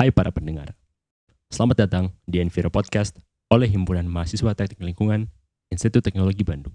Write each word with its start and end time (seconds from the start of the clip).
Hai 0.00 0.08
para 0.08 0.32
pendengar, 0.32 0.72
selamat 1.52 1.84
datang 1.84 2.04
di 2.24 2.40
Enviro 2.40 2.72
Podcast 2.72 3.20
oleh 3.52 3.68
Himpunan 3.68 4.08
Mahasiswa 4.08 4.56
Teknik 4.56 4.80
Lingkungan 4.80 5.28
Institut 5.68 6.00
Teknologi 6.00 6.40
Bandung. 6.40 6.72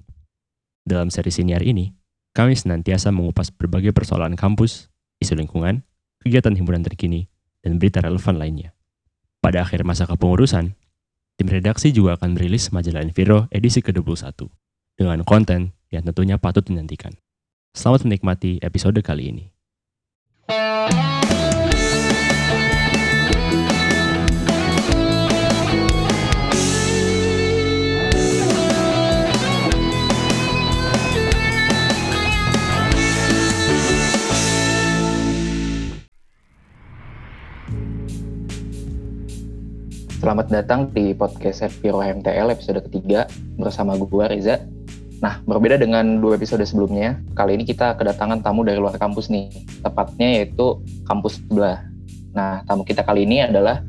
Dalam 0.85 1.09
seri 1.09 1.33
siniar 1.33 1.65
ini, 1.65 1.89
kami 2.37 2.53
senantiasa 2.53 3.09
mengupas 3.09 3.49
berbagai 3.49 3.97
persoalan 3.97 4.37
kampus, 4.37 4.93
isu 5.17 5.41
lingkungan, 5.41 5.81
kegiatan 6.21 6.53
himpunan 6.53 6.85
terkini, 6.85 7.25
dan 7.65 7.81
berita 7.81 8.05
relevan 8.05 8.37
lainnya. 8.37 8.77
Pada 9.41 9.65
akhir 9.65 9.81
masa 9.89 10.05
kepengurusan, 10.05 10.77
tim 11.33 11.47
redaksi 11.49 11.89
juga 11.89 12.21
akan 12.21 12.37
merilis 12.37 12.69
majalah 12.69 13.01
Enviro 13.01 13.49
edisi 13.49 13.81
ke-21 13.81 14.37
dengan 15.01 15.25
konten 15.25 15.73
yang 15.89 16.05
tentunya 16.05 16.37
patut 16.37 16.61
dinantikan. 16.61 17.17
Selamat 17.73 18.05
menikmati 18.05 18.61
episode 18.61 19.01
kali 19.01 19.33
ini. 19.33 19.45
Selamat 40.25 40.49
datang 40.49 40.89
di 40.89 41.13
podcast 41.13 41.69
Viro 41.85 42.01
MTL 42.01 42.49
episode 42.49 42.81
ketiga 42.89 43.29
bersama 43.61 43.93
gue 43.93 44.25
Reza. 44.25 44.57
Nah, 45.21 45.37
berbeda 45.45 45.77
dengan 45.77 46.17
dua 46.17 46.33
episode 46.33 46.65
sebelumnya, 46.65 47.21
kali 47.37 47.53
ini 47.53 47.61
kita 47.61 47.93
kedatangan 47.93 48.41
tamu 48.41 48.65
dari 48.65 48.81
luar 48.81 48.97
kampus 48.97 49.29
nih, 49.29 49.53
tepatnya 49.85 50.41
yaitu 50.41 50.81
kampus 51.05 51.37
sebelah. 51.37 51.85
Nah, 52.33 52.65
tamu 52.65 52.81
kita 52.81 53.05
kali 53.05 53.29
ini 53.29 53.45
adalah 53.45 53.85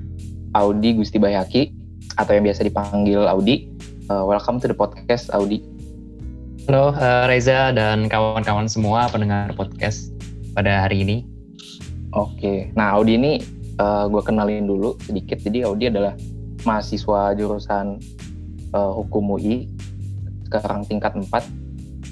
Audi 0.53 1.01
Gusti 1.01 1.17
Bayaki, 1.17 1.73
atau 2.21 2.37
yang 2.37 2.45
biasa 2.45 2.69
dipanggil 2.69 3.25
Audi. 3.25 3.73
Uh, 4.13 4.29
welcome 4.29 4.61
to 4.61 4.69
the 4.69 4.77
podcast, 4.77 5.33
Audi. 5.33 5.65
Halo 6.69 6.93
uh, 6.93 7.25
Reza 7.33 7.73
dan 7.73 8.13
kawan-kawan 8.13 8.69
semua 8.69 9.09
pendengar 9.09 9.57
podcast 9.57 10.13
pada 10.53 10.85
hari 10.85 11.01
ini. 11.01 11.25
Oke, 12.13 12.69
nah 12.77 12.93
Audi 12.93 13.17
ini 13.17 13.41
uh, 13.81 14.05
gue 14.09 14.23
kenalin 14.25 14.65
dulu 14.67 14.97
sedikit. 15.05 15.41
Jadi 15.41 15.65
Audi 15.65 15.89
adalah 15.89 16.17
mahasiswa 16.67 17.33
jurusan 17.39 18.03
uh, 18.75 18.93
Hukum 18.93 19.39
UI, 19.39 19.71
sekarang 20.51 20.83
tingkat 20.85 21.15
4, 21.15 21.31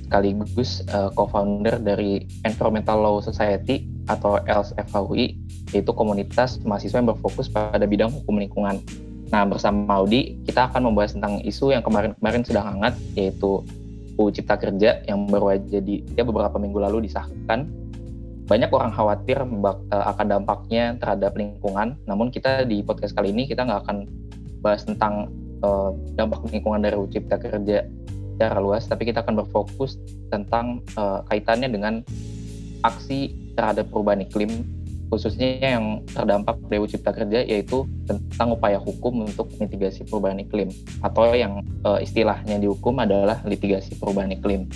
sekaligus 0.07 0.87
uh, 0.95 1.11
co-founder 1.13 1.83
dari 1.83 2.23
Environmental 2.47 3.03
Law 3.03 3.19
Society 3.19 3.85
atau 4.07 4.39
LSFHUI, 4.47 5.35
yaitu 5.75 5.91
komunitas 5.91 6.63
mahasiswa 6.63 7.03
yang 7.03 7.11
berfokus 7.11 7.51
pada 7.51 7.83
bidang 7.83 8.15
hukum 8.15 8.39
lingkungan. 8.39 8.79
Nah, 9.35 9.43
bersama 9.43 9.99
Audi, 9.99 10.39
kita 10.47 10.71
akan 10.71 10.95
membahas 10.95 11.19
tentang 11.19 11.43
isu 11.43 11.75
yang 11.75 11.83
kemarin-kemarin 11.83 12.47
sedang 12.47 12.71
hangat, 12.71 12.95
yaitu 13.19 13.67
UU 14.15 14.31
Cipta 14.31 14.55
Kerja 14.55 15.03
yang 15.11 15.27
baru 15.27 15.59
aja 15.59 15.83
di, 15.83 16.07
ya 16.15 16.23
beberapa 16.23 16.55
minggu 16.55 16.79
lalu 16.79 17.11
disahkan 17.11 17.67
banyak 18.45 18.69
orang 18.69 18.93
khawatir 18.93 19.41
eh, 19.41 20.05
akan 20.15 20.27
dampaknya 20.29 20.97
terhadap 21.01 21.33
lingkungan. 21.37 21.97
Namun 22.05 22.29
kita 22.29 22.69
di 22.69 22.85
podcast 22.85 23.17
kali 23.17 23.33
ini 23.33 23.49
kita 23.49 23.65
nggak 23.65 23.81
akan 23.89 23.97
bahas 24.65 24.89
tentang 24.89 25.29
uh, 25.61 25.93
dampak 26.17 26.41
lingkungan 26.49 26.81
dari 26.81 26.97
Cipta 27.13 27.37
Kerja 27.37 27.85
secara 28.35 28.59
luas, 28.59 28.89
tapi 28.89 29.05
kita 29.05 29.21
akan 29.21 29.45
berfokus 29.45 30.01
tentang 30.33 30.81
uh, 30.97 31.21
kaitannya 31.29 31.69
dengan 31.69 32.01
aksi 32.83 33.53
terhadap 33.55 33.93
perubahan 33.93 34.25
iklim, 34.25 34.51
khususnya 35.13 35.61
yang 35.63 36.03
terdampak 36.11 36.59
dari 36.67 36.83
Cipta 36.89 37.15
Kerja, 37.15 37.47
yaitu 37.47 37.87
tentang 38.09 38.57
upaya 38.57 38.81
hukum 38.81 39.23
untuk 39.23 39.53
mitigasi 39.61 40.03
perubahan 40.09 40.43
iklim, 40.43 40.73
atau 41.05 41.31
yang 41.37 41.63
uh, 41.87 42.03
istilahnya 42.03 42.59
dihukum 42.59 42.99
adalah 42.99 43.39
litigasi 43.47 43.95
perubahan 44.01 44.35
iklim. 44.35 44.67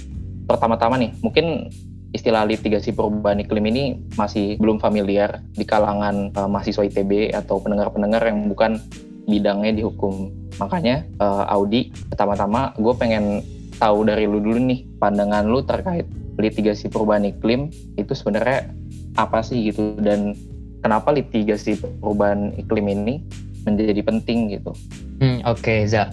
Pertama-tama 0.46 1.00
nih, 1.00 1.12
mungkin 1.24 1.68
istilah 2.16 2.48
litigasi 2.48 2.96
perubahan 2.96 3.44
iklim 3.44 3.64
ini 3.68 3.84
masih 4.16 4.56
belum 4.56 4.80
familiar 4.80 5.44
di 5.52 5.66
kalangan 5.66 6.32
uh, 6.32 6.48
mahasiswa 6.48 6.86
ITB 6.88 7.36
atau 7.36 7.60
pendengar-pendengar 7.60 8.22
yang 8.24 8.48
bukan 8.48 8.80
bidangnya 9.28 9.72
di 9.76 9.82
hukum. 9.84 10.32
Makanya 10.58 11.04
uh, 11.20 11.44
Audi, 11.52 11.92
pertama-tama 12.08 12.72
gue 12.80 12.94
pengen 12.96 13.44
tahu 13.78 14.08
dari 14.08 14.26
lu 14.26 14.42
dulu 14.42 14.58
nih 14.58 14.82
pandangan 14.98 15.46
lu 15.46 15.62
terkait 15.62 16.08
litigasi 16.40 16.90
perubahan 16.90 17.28
iklim 17.28 17.70
itu 17.94 18.10
sebenarnya 18.16 18.66
apa 19.14 19.44
sih 19.44 19.70
gitu 19.70 19.94
dan 20.02 20.34
kenapa 20.82 21.14
litigasi 21.14 21.78
perubahan 22.02 22.56
iklim 22.58 22.88
ini 22.88 23.22
menjadi 23.68 24.00
penting 24.02 24.56
gitu. 24.56 24.72
Hmm, 25.20 25.44
Oke, 25.46 25.62
okay, 25.62 25.78
Za. 25.86 26.10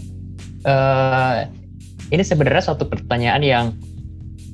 Uh, 0.66 1.46
ini 2.10 2.22
sebenarnya 2.26 2.74
suatu 2.74 2.86
pertanyaan 2.90 3.42
yang 3.42 3.66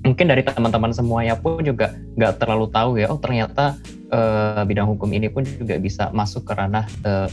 mungkin 0.01 0.27
dari 0.27 0.41
teman-teman 0.41 0.91
semuanya 0.91 1.37
pun 1.37 1.61
juga 1.61 1.93
nggak 2.17 2.41
terlalu 2.41 2.65
tahu 2.73 2.97
ya 2.97 3.07
oh 3.13 3.21
ternyata 3.21 3.77
uh, 4.09 4.65
bidang 4.65 4.89
hukum 4.89 5.07
ini 5.13 5.29
pun 5.29 5.45
juga 5.45 5.77
bisa 5.77 6.09
masuk 6.09 6.41
ke 6.49 6.53
ranah 6.57 6.85
uh, 7.05 7.29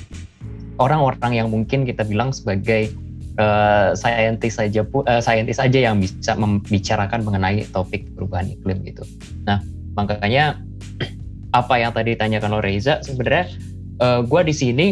orang-orang 0.79 1.33
yang 1.35 1.49
mungkin 1.51 1.85
kita 1.85 2.07
bilang 2.07 2.31
sebagai 2.31 2.91
uh, 3.39 3.95
saintis 3.95 4.59
saja 4.59 4.83
pun 4.83 5.07
uh, 5.07 5.23
saintis 5.23 5.59
aja 5.63 5.91
yang 5.91 5.99
bisa 5.99 6.35
membicarakan 6.35 7.23
mengenai 7.23 7.67
topik 7.71 8.07
perubahan 8.15 8.51
iklim 8.51 8.83
gitu. 8.87 9.03
Nah 9.47 9.63
makanya 9.95 10.59
apa 11.61 11.75
yang 11.79 11.91
tadi 11.95 12.15
ditanyakan 12.15 12.59
oleh 12.59 12.79
Reza 12.79 13.03
sebenarnya 13.03 13.51
uh, 14.03 14.21
gue 14.23 14.41
di 14.47 14.55
sini 14.55 14.87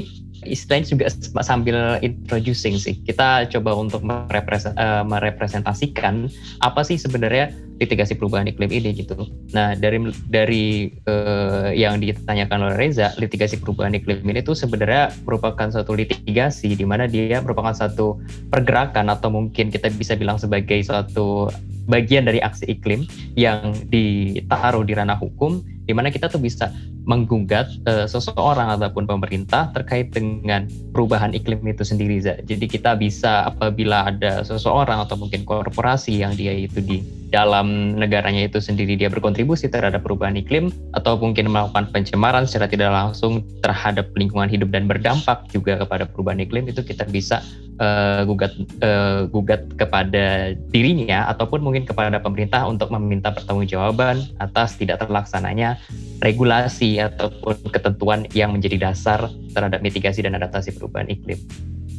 istilahnya 0.47 0.87
juga 0.87 1.11
sambil 1.43 1.99
introducing 2.01 2.79
sih. 2.79 2.95
Kita 3.03 3.51
coba 3.51 3.75
untuk 3.77 4.03
merepresentasikan 4.03 6.31
apa 6.63 6.81
sih 6.87 6.97
sebenarnya 6.97 7.53
litigasi 7.77 8.17
perubahan 8.17 8.49
iklim 8.49 8.73
ini 8.73 8.97
gitu. 8.97 9.29
Nah 9.53 9.77
dari 9.77 10.01
dari 10.33 10.89
uh, 11.05 11.69
yang 11.77 12.01
ditanyakan 12.01 12.73
oleh 12.73 12.77
Reza, 12.81 13.13
litigasi 13.21 13.61
perubahan 13.61 13.93
iklim 13.93 14.25
ini 14.25 14.41
tuh 14.41 14.57
sebenarnya 14.57 15.13
merupakan 15.29 15.69
satu 15.69 15.93
litigasi 15.93 16.73
di 16.73 16.89
mana 16.89 17.05
dia 17.05 17.37
merupakan 17.45 17.77
satu 17.77 18.17
pergerakan 18.49 19.13
atau 19.13 19.29
mungkin 19.29 19.69
kita 19.69 19.93
bisa 19.93 20.17
bilang 20.17 20.41
sebagai 20.41 20.81
suatu 20.81 21.53
bagian 21.87 22.27
dari 22.27 22.43
aksi 22.43 22.67
iklim 22.67 23.07
yang 23.39 23.71
ditaruh 23.93 24.83
di 24.83 24.97
ranah 24.97 25.21
hukum, 25.21 25.63
di 25.87 25.95
mana 25.95 26.11
kita 26.11 26.27
tuh 26.27 26.43
bisa 26.43 26.75
menggugat 27.07 27.71
uh, 27.87 28.05
seseorang 28.05 28.75
ataupun 28.77 29.07
pemerintah 29.07 29.71
terkait 29.71 30.11
dengan 30.11 30.67
perubahan 30.91 31.33
iklim 31.33 31.63
itu 31.71 31.87
sendiri. 31.87 32.19
Jadi 32.21 32.67
kita 32.67 32.99
bisa 32.99 33.47
apabila 33.47 34.11
ada 34.11 34.43
seseorang 34.43 35.07
atau 35.07 35.15
mungkin 35.15 35.47
korporasi 35.47 36.21
yang 36.21 36.35
dia 36.35 36.51
itu 36.51 36.83
di 36.83 36.99
dalam 37.35 37.99
negaranya 37.99 38.47
itu 38.47 38.63
sendiri 38.63 38.95
dia 38.95 39.11
berkontribusi 39.11 39.67
terhadap 39.67 40.07
perubahan 40.07 40.39
iklim 40.39 40.71
atau 40.95 41.19
mungkin 41.19 41.51
melakukan 41.51 41.91
pencemaran 41.91 42.47
secara 42.47 42.71
tidak 42.71 42.91
langsung 42.95 43.43
terhadap 43.67 44.11
lingkungan 44.15 44.47
hidup 44.47 44.71
dan 44.71 44.87
berdampak 44.87 45.43
juga 45.51 45.83
kepada 45.83 46.07
perubahan 46.07 46.39
iklim 46.43 46.71
itu 46.71 46.87
kita 46.87 47.03
bisa 47.11 47.43
uh, 47.83 48.23
gugat 48.23 48.55
uh, 48.83 49.27
gugat 49.27 49.67
kepada 49.75 50.55
dirinya 50.71 51.27
ataupun 51.31 51.67
mungkin 51.67 51.83
kepada 51.83 52.15
pemerintah 52.23 52.63
untuk 52.65 52.95
meminta 52.95 53.35
pertanggungjawaban 53.35 54.23
atas 54.39 54.79
tidak 54.79 55.03
terlaksananya 55.03 55.81
regulasi 56.23 57.03
ataupun 57.03 57.59
ketentuan 57.75 58.25
yang 58.33 58.55
menjadi 58.55 58.91
dasar 58.91 59.29
terhadap 59.53 59.83
mitigasi 59.83 60.23
dan 60.23 60.39
adaptasi 60.39 60.73
perubahan 60.79 61.11
iklim. 61.11 61.37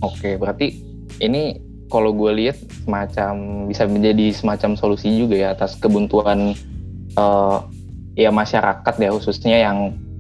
Oke, 0.02 0.38
berarti 0.38 0.78
ini 1.22 1.58
kalau 1.88 2.12
gue 2.12 2.32
lihat 2.36 2.58
semacam 2.84 3.66
bisa 3.68 3.84
menjadi 3.88 4.36
semacam 4.36 4.76
solusi 4.76 5.12
juga 5.16 5.36
ya 5.36 5.48
atas 5.56 5.80
kebuntuan 5.80 6.56
uh, 7.16 7.64
ya 8.18 8.32
masyarakat 8.32 8.96
ya 9.00 9.10
khususnya 9.14 9.58
yang 9.64 9.78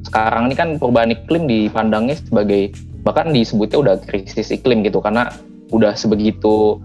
sekarang 0.07 0.47
ini 0.47 0.55
kan 0.55 0.69
perubahan 0.79 1.11
iklim 1.11 1.49
dipandangnya 1.49 2.15
sebagai 2.15 2.71
bahkan 3.03 3.35
disebutnya 3.35 3.77
udah 3.79 3.95
krisis 4.03 4.51
iklim 4.51 4.83
gitu 4.83 5.03
karena 5.03 5.31
udah 5.71 5.95
sebegitu 5.99 6.79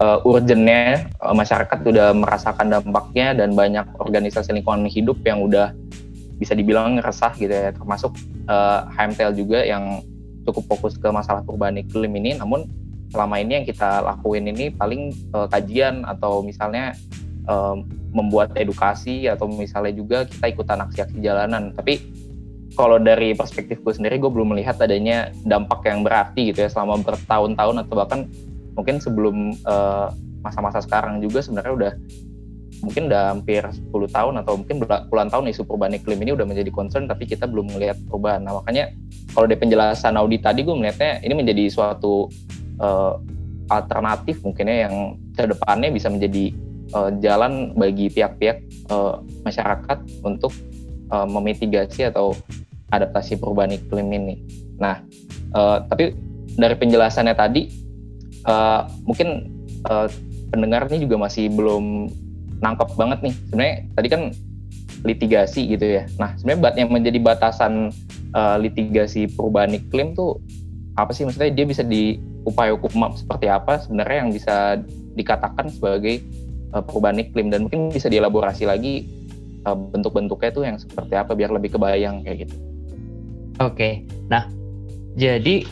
uh, 0.00 0.20
urgentnya 0.28 1.08
uh, 1.24 1.32
masyarakat 1.32 1.78
udah 1.84 2.12
merasakan 2.12 2.68
dampaknya 2.68 3.32
dan 3.32 3.56
banyak 3.56 3.84
organisasi 3.96 4.52
lingkungan 4.52 4.84
hidup 4.88 5.16
yang 5.24 5.40
udah 5.40 5.72
bisa 6.38 6.54
dibilang 6.54 7.00
resah 7.02 7.32
gitu 7.34 7.50
ya 7.50 7.72
termasuk 7.72 8.14
uh, 8.46 8.86
HMTL 8.94 9.32
juga 9.34 9.64
yang 9.64 10.04
cukup 10.48 10.64
fokus 10.76 10.96
ke 10.96 11.08
masalah 11.12 11.44
perubahan 11.44 11.76
iklim 11.76 12.08
ini. 12.16 12.40
Namun 12.40 12.64
selama 13.08 13.40
ini 13.40 13.62
yang 13.62 13.66
kita 13.66 14.04
lakuin 14.04 14.44
ini 14.48 14.68
paling 14.72 15.12
uh, 15.32 15.48
kajian 15.48 16.04
atau 16.04 16.44
misalnya 16.44 16.92
uh, 17.48 17.76
membuat 18.12 18.56
edukasi 18.56 19.28
atau 19.28 19.48
misalnya 19.48 19.92
juga 19.92 20.24
kita 20.24 20.52
ikutan 20.52 20.80
aksi-aksi 20.84 21.18
jalanan 21.20 21.72
tapi 21.72 22.00
kalau 22.78 23.02
dari 23.02 23.34
perspektifku 23.34 23.90
sendiri 23.90 24.22
gue 24.22 24.30
belum 24.30 24.54
melihat 24.54 24.78
adanya 24.78 25.34
dampak 25.42 25.82
yang 25.82 26.06
berarti 26.06 26.54
gitu 26.54 26.62
ya 26.62 26.70
selama 26.70 27.02
bertahun-tahun 27.02 27.76
atau 27.82 27.94
bahkan 27.98 28.20
mungkin 28.78 29.02
sebelum 29.02 29.50
eh, 29.50 30.08
masa-masa 30.46 30.78
sekarang 30.78 31.18
juga 31.18 31.42
sebenarnya 31.42 31.74
udah 31.74 31.92
mungkin 32.78 33.10
udah 33.10 33.34
hampir 33.34 33.66
10 33.66 33.90
tahun 33.90 34.34
atau 34.46 34.54
mungkin 34.54 34.86
puluhan 35.10 35.26
tahun 35.34 35.50
isu 35.50 35.66
perubahan 35.66 35.98
iklim 35.98 36.22
ini 36.22 36.30
udah 36.38 36.46
menjadi 36.46 36.70
concern 36.70 37.10
tapi 37.10 37.26
kita 37.26 37.50
belum 37.50 37.74
melihat 37.74 37.98
perubahan. 38.06 38.46
Nah 38.46 38.62
makanya 38.62 38.94
kalau 39.34 39.50
dari 39.50 39.58
penjelasan 39.58 40.14
Audi 40.14 40.38
tadi 40.38 40.62
gue 40.62 40.70
melihatnya 40.70 41.18
ini 41.26 41.34
menjadi 41.34 41.66
suatu 41.74 42.30
uh, 42.78 43.18
alternatif 43.68 44.40
mungkinnya 44.42 44.88
yang 44.88 44.94
ke 45.36 45.44
depannya 45.44 45.92
bisa 45.92 46.08
menjadi 46.08 46.54
uh, 46.96 47.10
jalan 47.20 47.76
bagi 47.76 48.08
pihak-pihak 48.08 48.64
uh, 48.88 49.20
masyarakat 49.44 49.98
untuk 50.24 50.50
uh, 51.12 51.28
memitigasi 51.28 52.08
atau 52.08 52.32
adaptasi 52.88 53.36
perubahan 53.36 53.76
iklim 53.76 54.08
ini. 54.08 54.34
Nah 54.80 55.04
uh, 55.52 55.84
tapi 55.84 56.16
dari 56.58 56.74
penjelasannya 56.74 57.34
tadi 57.36 57.68
uh, 58.48 58.88
mungkin 59.04 59.52
uh, 59.86 60.08
pendengar 60.48 60.88
ini 60.88 61.04
juga 61.04 61.28
masih 61.28 61.52
belum 61.52 62.08
nangkep 62.58 62.88
banget 62.96 63.18
nih. 63.22 63.34
Sebenarnya 63.48 63.74
tadi 63.94 64.08
kan 64.08 64.22
litigasi 65.06 65.60
gitu 65.70 65.86
ya. 65.86 66.02
Nah, 66.18 66.34
sebenarnya 66.40 66.82
yang 66.82 66.90
menjadi 66.90 67.18
batasan 67.22 67.94
uh, 68.34 68.56
litigasi 68.58 69.30
perubahan 69.30 69.76
iklim 69.76 70.16
tuh 70.18 70.42
apa 70.98 71.14
sih? 71.14 71.22
Maksudnya 71.22 71.54
dia 71.54 71.66
bisa 71.68 71.86
di 71.86 72.18
upaya 72.48 72.72
hukum 72.72 73.12
seperti 73.12 73.46
apa 73.52 73.84
sebenarnya 73.84 74.16
yang 74.24 74.30
bisa 74.32 74.56
dikatakan 75.14 75.68
sebagai 75.68 76.24
uh, 76.72 76.80
perubahan 76.80 77.20
iklim 77.20 77.52
dan 77.52 77.68
mungkin 77.68 77.92
bisa 77.92 78.08
dielaborasi 78.08 78.64
lagi 78.64 79.04
uh, 79.68 79.76
bentuk-bentuknya 79.76 80.50
tuh 80.50 80.64
yang 80.64 80.76
seperti 80.80 81.14
apa 81.14 81.36
biar 81.36 81.52
lebih 81.52 81.76
kebayang 81.76 82.24
kayak 82.24 82.48
gitu. 82.48 82.56
Oke. 83.58 84.06
Nah, 84.30 84.46
jadi 85.18 85.66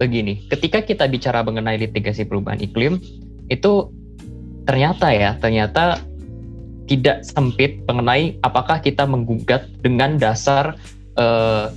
begini, 0.00 0.48
ketika 0.48 0.80
kita 0.80 1.04
bicara 1.06 1.44
mengenai 1.44 1.76
litigasi 1.76 2.24
perubahan 2.24 2.58
iklim, 2.62 2.96
itu 3.52 3.92
ternyata 4.64 5.12
ya, 5.12 5.36
ternyata 5.36 6.00
tidak 6.88 7.20
sempit 7.20 7.84
mengenai 7.84 8.40
apakah 8.40 8.80
kita 8.80 9.04
menggugat 9.04 9.68
dengan 9.84 10.16
dasar 10.16 10.72
uh, 11.20 11.68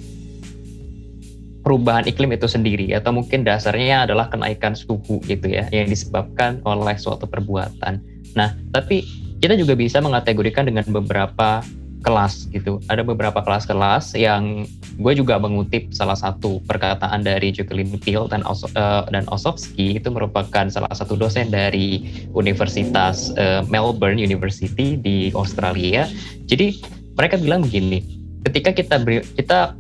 perubahan 1.72 2.04
iklim 2.04 2.36
itu 2.36 2.52
sendiri 2.52 2.92
atau 2.92 3.16
mungkin 3.16 3.48
dasarnya 3.48 4.04
adalah 4.04 4.28
kenaikan 4.28 4.76
suhu 4.76 5.24
gitu 5.24 5.48
ya 5.48 5.72
yang 5.72 5.88
disebabkan 5.88 6.60
oleh 6.68 7.00
suatu 7.00 7.24
perbuatan. 7.24 8.04
Nah, 8.36 8.52
tapi 8.76 9.08
kita 9.40 9.56
juga 9.56 9.80
bisa 9.80 10.04
mengategorikan 10.04 10.68
dengan 10.68 10.84
beberapa 10.92 11.64
kelas 12.04 12.52
gitu. 12.52 12.84
Ada 12.92 13.08
beberapa 13.08 13.40
kelas-kelas 13.40 14.20
yang 14.20 14.68
gue 15.00 15.14
juga 15.16 15.40
mengutip 15.40 15.96
salah 15.96 16.20
satu 16.20 16.60
perkataan 16.68 17.24
dari 17.24 17.56
Jacqueline 17.56 17.96
Peel 18.04 18.28
dan 18.28 18.44
Os 18.44 18.68
uh, 18.68 19.08
dan 19.08 19.24
Osowski 19.32 19.96
itu 19.96 20.12
merupakan 20.12 20.68
salah 20.68 20.92
satu 20.92 21.16
dosen 21.16 21.56
dari 21.56 22.04
Universitas 22.36 23.32
uh, 23.40 23.64
Melbourne 23.72 24.20
University 24.20 25.00
di 25.00 25.32
Australia. 25.32 26.04
Jadi 26.52 26.84
mereka 27.16 27.40
bilang 27.40 27.64
begini, 27.64 28.04
ketika 28.44 28.76
kita 28.76 29.00
kita 29.40 29.80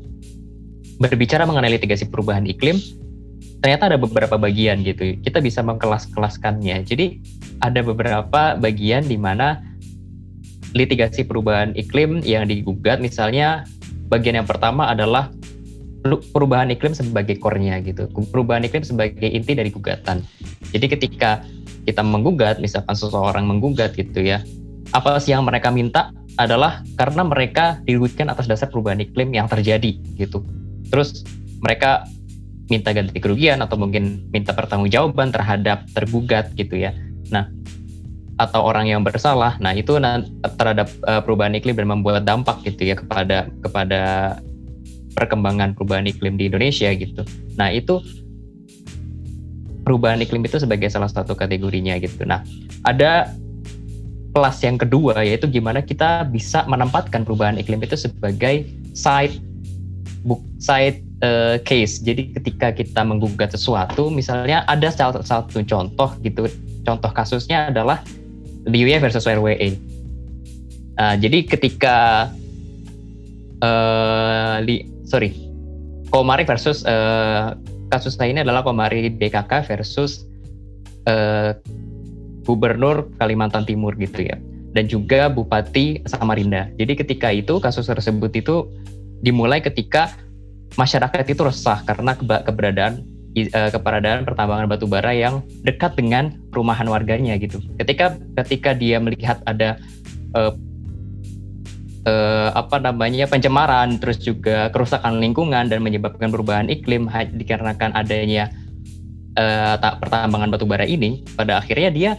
berbicara 1.02 1.50
mengenai 1.50 1.74
litigasi 1.74 2.06
perubahan 2.14 2.46
iklim, 2.46 2.78
ternyata 3.66 3.90
ada 3.90 3.98
beberapa 3.98 4.38
bagian 4.38 4.86
gitu. 4.86 5.18
Kita 5.26 5.42
bisa 5.42 5.66
mengkelas-kelaskannya. 5.66 6.86
Jadi 6.86 7.18
ada 7.66 7.82
beberapa 7.82 8.54
bagian 8.62 9.10
di 9.10 9.18
mana 9.18 9.66
litigasi 10.78 11.26
perubahan 11.26 11.74
iklim 11.74 12.22
yang 12.24 12.48
digugat 12.48 13.04
misalnya 13.04 13.68
bagian 14.08 14.40
yang 14.40 14.48
pertama 14.48 14.88
adalah 14.88 15.34
perubahan 16.34 16.74
iklim 16.74 16.94
sebagai 16.94 17.38
core-nya 17.38 17.82
gitu. 17.82 18.10
Perubahan 18.10 18.66
iklim 18.66 18.86
sebagai 18.86 19.28
inti 19.28 19.58
dari 19.58 19.70
gugatan. 19.74 20.22
Jadi 20.72 20.86
ketika 20.86 21.42
kita 21.86 22.02
menggugat, 22.06 22.62
misalkan 22.62 22.94
seseorang 22.94 23.46
menggugat 23.46 23.98
gitu 23.98 24.22
ya, 24.22 24.42
apa 24.94 25.18
sih 25.22 25.34
yang 25.34 25.46
mereka 25.46 25.70
minta 25.70 26.14
adalah 26.40 26.82
karena 26.98 27.22
mereka 27.28 27.84
dirugutkan 27.86 28.32
atas 28.32 28.48
dasar 28.50 28.72
perubahan 28.72 29.02
iklim 29.04 29.34
yang 29.36 29.46
terjadi 29.46 29.98
gitu. 30.18 30.42
Terus 30.92 31.24
mereka 31.64 32.06
minta 32.68 32.96
ganti 32.96 33.20
kerugian 33.20 33.60
atau 33.60 33.76
mungkin 33.76 34.32
minta 34.32 34.56
pertanggungjawaban 34.56 35.36
terhadap 35.36 35.88
tergugat 35.92 36.52
gitu 36.56 36.80
ya. 36.80 36.96
Nah, 37.32 37.48
atau 38.40 38.64
orang 38.64 38.88
yang 38.88 39.04
bersalah. 39.04 39.60
Nah, 39.60 39.76
itu 39.76 40.00
terhadap 40.58 40.88
uh, 41.06 41.20
perubahan 41.20 41.54
iklim 41.56 41.76
dan 41.76 41.88
membuat 41.92 42.24
dampak 42.24 42.64
gitu 42.64 42.92
ya 42.92 42.96
kepada 42.96 43.52
kepada 43.60 44.02
perkembangan 45.14 45.76
perubahan 45.76 46.08
iklim 46.08 46.40
di 46.40 46.48
Indonesia 46.48 46.88
gitu. 46.96 47.28
Nah, 47.60 47.70
itu 47.70 48.00
perubahan 49.84 50.24
iklim 50.24 50.48
itu 50.48 50.58
sebagai 50.58 50.88
salah 50.88 51.12
satu 51.12 51.36
kategorinya 51.36 52.00
gitu. 52.00 52.24
Nah, 52.24 52.42
ada 52.88 53.36
kelas 54.32 54.64
yang 54.64 54.80
kedua 54.80 55.28
yaitu 55.28 55.44
gimana 55.52 55.84
kita 55.84 56.24
bisa 56.24 56.64
menempatkan 56.64 57.28
perubahan 57.28 57.60
iklim 57.60 57.84
itu 57.84 58.00
sebagai 58.00 58.64
side 58.96 59.36
book 60.22 60.42
side 60.62 61.02
uh, 61.26 61.58
case. 61.66 62.02
Jadi 62.02 62.34
ketika 62.38 62.74
kita 62.74 63.02
menggugat 63.02 63.54
sesuatu, 63.54 64.10
misalnya 64.14 64.66
ada 64.70 64.90
salah 64.94 65.22
satu 65.22 65.62
contoh 65.66 66.10
gitu, 66.22 66.50
contoh 66.86 67.12
kasusnya 67.14 67.74
adalah 67.74 68.02
Liuya 68.70 69.02
versus 69.02 69.26
RWE. 69.26 69.74
Uh, 71.02 71.16
jadi 71.18 71.48
ketika 71.50 72.30
uh, 73.66 74.62
li, 74.62 74.86
sorry, 75.10 75.34
Komari 76.12 76.44
versus 76.44 76.84
uh, 76.84 77.56
kasus 77.90 78.20
lainnya 78.20 78.44
adalah 78.46 78.62
Komari 78.62 79.10
DKK 79.10 79.66
versus 79.66 80.28
uh, 81.08 81.56
Gubernur 82.46 83.10
Kalimantan 83.18 83.64
Timur 83.66 83.96
gitu 83.98 84.28
ya, 84.28 84.38
dan 84.76 84.86
juga 84.86 85.32
Bupati 85.32 86.04
Samarinda. 86.06 86.68
Jadi 86.78 86.94
ketika 87.00 87.32
itu 87.32 87.58
kasus 87.64 87.88
tersebut 87.88 88.34
itu 88.36 88.68
dimulai 89.22 89.62
ketika 89.62 90.14
masyarakat 90.76 91.26
itu 91.30 91.42
resah 91.46 91.84
karena 91.86 92.18
keberadaan 92.18 93.06
uh, 93.38 93.70
keberadaan 93.72 94.28
pertambangan 94.28 94.68
batu 94.68 94.88
bara 94.88 95.12
yang 95.16 95.44
dekat 95.64 95.96
dengan 95.96 96.36
perumahan 96.52 96.88
warganya 96.88 97.36
gitu. 97.40 97.64
Ketika 97.80 98.20
ketika 98.44 98.76
dia 98.76 99.00
melihat 99.00 99.40
ada 99.48 99.80
uh, 100.36 100.54
uh, 102.08 102.50
apa 102.56 102.78
namanya 102.82 103.28
pencemaran, 103.28 104.00
terus 104.00 104.20
juga 104.20 104.72
kerusakan 104.72 105.20
lingkungan 105.20 105.72
dan 105.72 105.80
menyebabkan 105.84 106.32
perubahan 106.32 106.68
iklim 106.68 107.08
dikarenakan 107.36 107.96
adanya 107.96 108.52
uh, 109.40 109.76
tak 109.80 110.04
pertambangan 110.04 110.52
batu 110.52 110.66
bara 110.68 110.84
ini, 110.88 111.24
pada 111.36 111.60
akhirnya 111.60 111.90
dia 111.92 112.12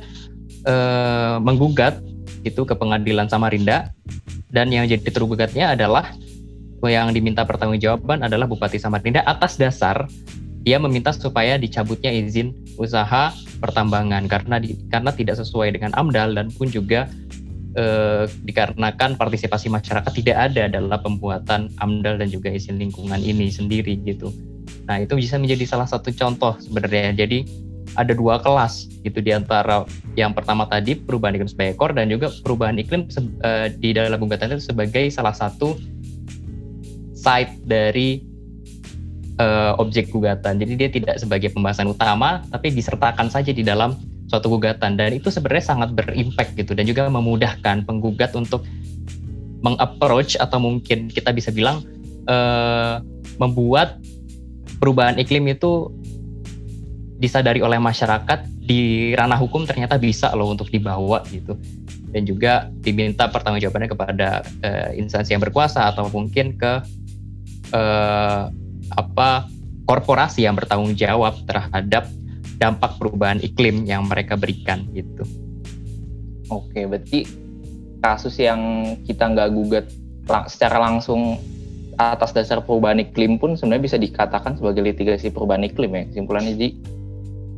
uh, 0.69 1.37
menggugat 1.41 2.01
itu 2.43 2.67
ke 2.67 2.75
pengadilan 2.75 3.31
Samarinda 3.31 3.95
dan 4.51 4.69
yang 4.75 4.85
jadi 4.91 5.09
tergugatnya 5.15 5.79
adalah 5.79 6.11
yang 6.91 7.15
diminta 7.15 7.47
pertanggungjawaban 7.47 8.27
adalah 8.27 8.51
Bupati 8.51 8.81
Samarinda 8.81 9.23
atas 9.23 9.55
dasar 9.61 10.09
dia 10.63 10.79
meminta 10.79 11.11
supaya 11.11 11.59
dicabutnya 11.59 12.15
izin 12.15 12.55
usaha 12.79 13.35
pertambangan 13.59 14.31
karena 14.31 14.63
di, 14.63 14.79
karena 14.91 15.11
tidak 15.11 15.43
sesuai 15.43 15.75
dengan 15.75 15.91
AMDAL 15.99 16.39
dan 16.39 16.55
pun 16.55 16.71
juga 16.71 17.11
eh, 17.75 18.31
dikarenakan 18.47 19.19
partisipasi 19.19 19.67
masyarakat 19.71 20.13
tidak 20.15 20.39
ada 20.39 20.71
dalam 20.71 20.99
pembuatan 21.03 21.67
AMDAL 21.83 22.23
dan 22.23 22.31
juga 22.31 22.55
izin 22.55 22.79
lingkungan 22.79 23.19
ini 23.19 23.51
sendiri 23.51 23.99
gitu. 24.07 24.31
Nah 24.87 25.03
itu 25.03 25.19
bisa 25.19 25.35
menjadi 25.39 25.67
salah 25.67 25.91
satu 25.91 26.15
contoh 26.15 26.55
sebenarnya. 26.63 27.27
Jadi 27.27 27.43
ada 27.99 28.15
dua 28.17 28.41
kelas 28.41 28.89
gitu 29.05 29.21
di 29.21 29.35
antara 29.35 29.85
yang 30.17 30.33
pertama 30.33 30.65
tadi 30.65 30.97
perubahan 30.97 31.37
iklim 31.37 31.51
sebagai 31.51 31.75
core 31.77 31.93
dan 31.99 32.09
juga 32.09 32.33
perubahan 32.41 32.79
iklim 32.81 33.05
uh, 33.45 33.69
di 33.69 33.93
dalam 33.93 34.17
gugatan 34.17 34.57
itu 34.57 34.73
sebagai 34.73 35.05
salah 35.13 35.35
satu 35.35 35.77
side 37.23 37.63
dari 37.63 38.19
uh, 39.39 39.79
objek 39.79 40.11
gugatan. 40.11 40.59
Jadi 40.59 40.73
dia 40.75 40.89
tidak 40.91 41.17
sebagai 41.23 41.55
pembahasan 41.55 41.87
utama, 41.95 42.43
tapi 42.51 42.75
disertakan 42.75 43.31
saja 43.31 43.55
di 43.55 43.63
dalam 43.63 43.95
suatu 44.27 44.51
gugatan. 44.51 44.99
Dan 44.99 45.15
itu 45.23 45.31
sebenarnya 45.31 45.65
sangat 45.79 45.95
berimpact 45.95 46.59
gitu 46.59 46.75
dan 46.75 46.85
juga 46.85 47.07
memudahkan 47.07 47.87
penggugat 47.87 48.35
untuk 48.35 48.67
mengapproach 49.63 50.35
atau 50.43 50.59
mungkin 50.59 51.07
kita 51.07 51.31
bisa 51.31 51.55
bilang 51.55 51.87
uh, 52.27 52.99
membuat 53.39 54.03
perubahan 54.83 55.15
iklim 55.23 55.47
itu 55.47 55.95
disadari 57.23 57.63
oleh 57.63 57.79
masyarakat 57.79 58.51
di 58.67 59.15
ranah 59.15 59.39
hukum 59.39 59.63
ternyata 59.63 59.95
bisa 59.95 60.35
loh 60.35 60.51
untuk 60.51 60.67
dibawa 60.75 61.23
gitu 61.31 61.55
dan 62.11 62.27
juga 62.27 62.67
diminta 62.83 63.31
pertanggungjawabannya 63.31 63.91
kepada 63.95 64.43
uh, 64.43 64.91
instansi 64.99 65.39
yang 65.39 65.43
berkuasa 65.43 65.95
atau 65.95 66.11
mungkin 66.11 66.59
ke 66.59 66.83
uh, 67.73 68.53
apa 68.93 69.49
korporasi 69.89 70.47
yang 70.47 70.55
bertanggung 70.55 70.95
jawab 70.95 71.37
terhadap 71.49 72.07
dampak 72.61 72.95
perubahan 73.01 73.43
iklim 73.43 73.83
yang 73.83 74.07
mereka 74.07 74.39
berikan 74.39 74.87
gitu. 74.95 75.27
Oke, 76.47 76.87
berarti 76.87 77.27
kasus 78.05 78.39
yang 78.39 78.95
kita 79.03 79.31
nggak 79.31 79.51
gugat 79.51 79.87
secara 80.47 80.79
langsung 80.79 81.39
atas 81.99 82.33
dasar 82.33 82.63
perubahan 82.65 83.03
iklim 83.03 83.37
pun 83.37 83.55
sebenarnya 83.55 83.85
bisa 83.85 83.99
dikatakan 84.01 84.57
sebagai 84.57 84.83
litigasi 84.83 85.29
perubahan 85.29 85.67
iklim 85.67 85.93
ya 85.93 86.03
kesimpulannya 86.09 86.53
jadi 86.57 86.69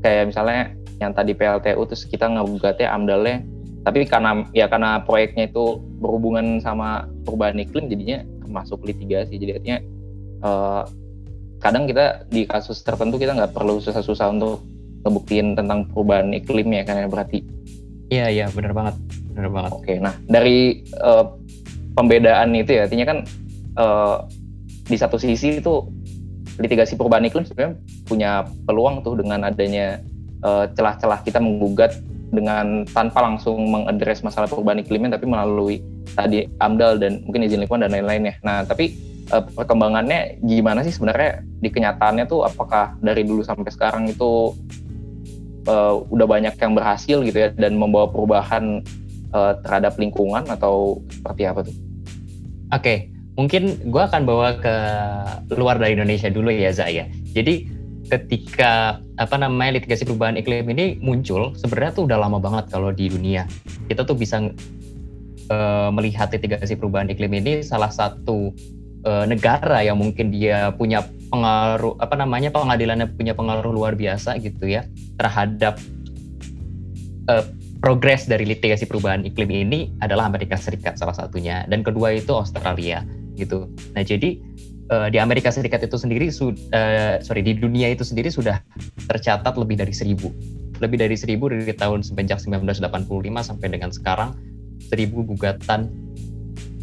kayak 0.05 0.25
misalnya 0.35 0.63
yang 0.99 1.13
tadi 1.15 1.33
PLTU 1.33 1.81
terus 1.87 2.03
kita 2.05 2.29
nggak 2.29 2.47
gugatnya 2.51 2.89
amdalnya 2.93 3.37
tapi 3.85 4.05
karena 4.09 4.43
ya 4.57 4.67
karena 4.67 5.01
proyeknya 5.05 5.49
itu 5.49 5.81
berhubungan 6.01 6.59
sama 6.59 7.07
perubahan 7.25 7.61
iklim 7.63 7.87
jadinya 7.89 8.27
masuk 8.49 8.85
litigasi 8.85 9.39
jadi 9.39 9.61
artinya 9.61 9.79
uh, 10.45 10.85
kadang 11.59 11.89
kita 11.89 12.29
di 12.29 12.45
kasus 12.45 12.85
tertentu 12.85 13.17
kita 13.17 13.33
nggak 13.33 13.57
perlu 13.57 13.81
susah-susah 13.81 14.37
untuk 14.37 14.61
ngebuktiin 15.05 15.57
tentang 15.57 15.89
perubahan 15.89 16.33
iklim 16.37 16.69
ya 16.73 16.85
kan 16.85 17.01
ya 17.01 17.09
berarti 17.09 17.41
iya 18.13 18.29
iya 18.29 18.47
benar 18.53 18.77
banget 18.77 18.95
benar 19.33 19.49
banget 19.49 19.73
oke 19.73 19.95
nah 20.05 20.15
dari 20.29 20.85
uh, 21.01 21.33
pembedaan 21.97 22.53
itu 22.53 22.77
ya 22.77 22.85
artinya 22.85 23.07
kan 23.09 23.19
uh, 23.81 24.17
di 24.85 24.97
satu 25.01 25.17
sisi 25.17 25.65
itu 25.65 25.89
litigasi 26.61 26.95
perubahan 27.01 27.25
iklim 27.25 27.49
sebenarnya 27.49 27.81
punya 28.05 28.31
peluang 28.69 29.01
tuh 29.01 29.19
dengan 29.19 29.49
adanya 29.49 29.99
celah-celah 30.45 31.19
uh, 31.19 31.25
kita 31.25 31.41
menggugat 31.41 31.97
dengan 32.35 32.85
tanpa 32.91 33.23
langsung 33.25 33.57
mengadres 33.71 34.21
masalah 34.21 34.51
perubahan 34.51 34.83
iklimnya 34.83 35.17
tapi 35.17 35.25
melalui 35.25 35.81
tadi 36.13 36.45
AMDAL 36.61 37.01
dan 37.01 37.23
mungkin 37.25 37.47
izin 37.47 37.63
lingkungan 37.65 37.87
dan 37.89 37.95
lain-lainnya. 37.95 38.35
Nah, 38.43 38.67
tapi 38.67 38.93
uh, 39.33 39.45
perkembangannya 39.55 40.43
gimana 40.45 40.83
sih 40.85 40.93
sebenarnya 40.93 41.41
di 41.63 41.69
kenyataannya 41.73 42.25
tuh 42.29 42.45
apakah 42.45 42.97
dari 43.01 43.25
dulu 43.25 43.41
sampai 43.41 43.71
sekarang 43.73 44.11
itu 44.11 44.53
uh, 45.69 46.05
udah 46.13 46.27
banyak 46.29 46.55
yang 46.59 46.73
berhasil 46.77 47.25
gitu 47.25 47.39
ya 47.39 47.49
dan 47.57 47.79
membawa 47.79 48.11
perubahan 48.11 48.85
uh, 49.33 49.57
terhadap 49.65 49.97
lingkungan 49.97 50.45
atau 50.49 51.01
seperti 51.09 51.43
apa 51.49 51.61
tuh? 51.65 51.75
Oke, 52.73 52.81
okay. 52.81 52.99
mungkin 53.39 53.79
gue 53.89 54.03
akan 54.03 54.23
bawa 54.27 54.59
ke 54.59 54.75
luar 55.55 55.79
dari 55.79 55.95
Indonesia 55.97 56.29
dulu 56.29 56.51
ya 56.51 56.75
Zaya. 56.75 57.07
Jadi 57.33 57.71
ketika 58.09 59.01
apa 59.17 59.37
namanya 59.41 59.81
litigasi 59.81 60.05
perubahan 60.05 60.37
iklim 60.37 60.69
ini 60.69 61.01
muncul 61.01 61.57
sebenarnya 61.57 61.93
tuh 61.97 62.05
udah 62.05 62.19
lama 62.21 62.37
banget 62.37 62.69
kalau 62.69 62.93
di 62.93 63.09
dunia 63.09 63.49
kita 63.89 64.05
tuh 64.05 64.13
bisa 64.13 64.45
uh, 65.49 65.89
melihat 65.89 66.29
litigasi 66.29 66.77
perubahan 66.77 67.09
iklim 67.09 67.33
ini 67.33 67.65
salah 67.65 67.89
satu 67.89 68.53
uh, 69.05 69.25
negara 69.29 69.85
yang 69.85 70.01
mungkin 70.01 70.33
dia 70.33 70.73
punya 70.75 71.05
pengaruh 71.31 71.97
apa 72.01 72.15
namanya 72.19 72.51
pengadilannya 72.51 73.13
punya 73.15 73.37
pengaruh 73.37 73.71
luar 73.71 73.95
biasa 73.95 74.41
gitu 74.41 74.67
ya 74.67 74.89
terhadap 75.21 75.79
uh, 77.29 77.45
progres 77.85 78.25
dari 78.25 78.49
litigasi 78.49 78.89
perubahan 78.89 79.29
iklim 79.29 79.53
ini 79.53 79.93
adalah 80.01 80.33
Amerika 80.33 80.57
Serikat 80.57 80.97
salah 80.97 81.13
satunya 81.13 81.69
dan 81.69 81.85
kedua 81.85 82.17
itu 82.17 82.33
Australia 82.33 83.05
gitu. 83.37 83.69
Nah 83.93 84.01
jadi 84.01 84.41
uh, 84.89 85.09
di 85.13 85.21
Amerika 85.21 85.53
Serikat 85.53 85.85
itu 85.85 86.01
sendiri 86.01 86.33
uh, 86.33 87.21
sorry 87.21 87.45
di 87.45 87.53
dunia 87.53 87.93
itu 87.93 88.01
sendiri 88.01 88.33
sudah 88.33 88.61
tercatat 89.05 89.55
lebih 89.61 89.77
dari 89.77 89.93
seribu. 89.93 90.33
Lebih 90.81 90.97
dari 90.97 91.15
seribu 91.15 91.53
dari 91.53 91.71
tahun 91.71 92.03
semenjak 92.03 92.41
1985 92.43 92.89
sampai 93.45 93.69
dengan 93.69 93.93
sekarang 93.93 94.33
seribu 94.89 95.23
gugatan 95.23 95.93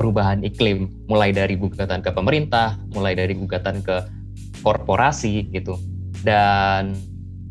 perubahan 0.02 0.42
iklim 0.42 0.90
mulai 1.06 1.30
dari 1.30 1.54
gugatan 1.54 2.02
ke 2.02 2.10
pemerintah 2.10 2.74
mulai 2.98 3.14
dari 3.14 3.38
gugatan 3.38 3.86
ke 3.86 4.02
korporasi 4.66 5.54
gitu 5.54 5.78
dan 6.26 6.98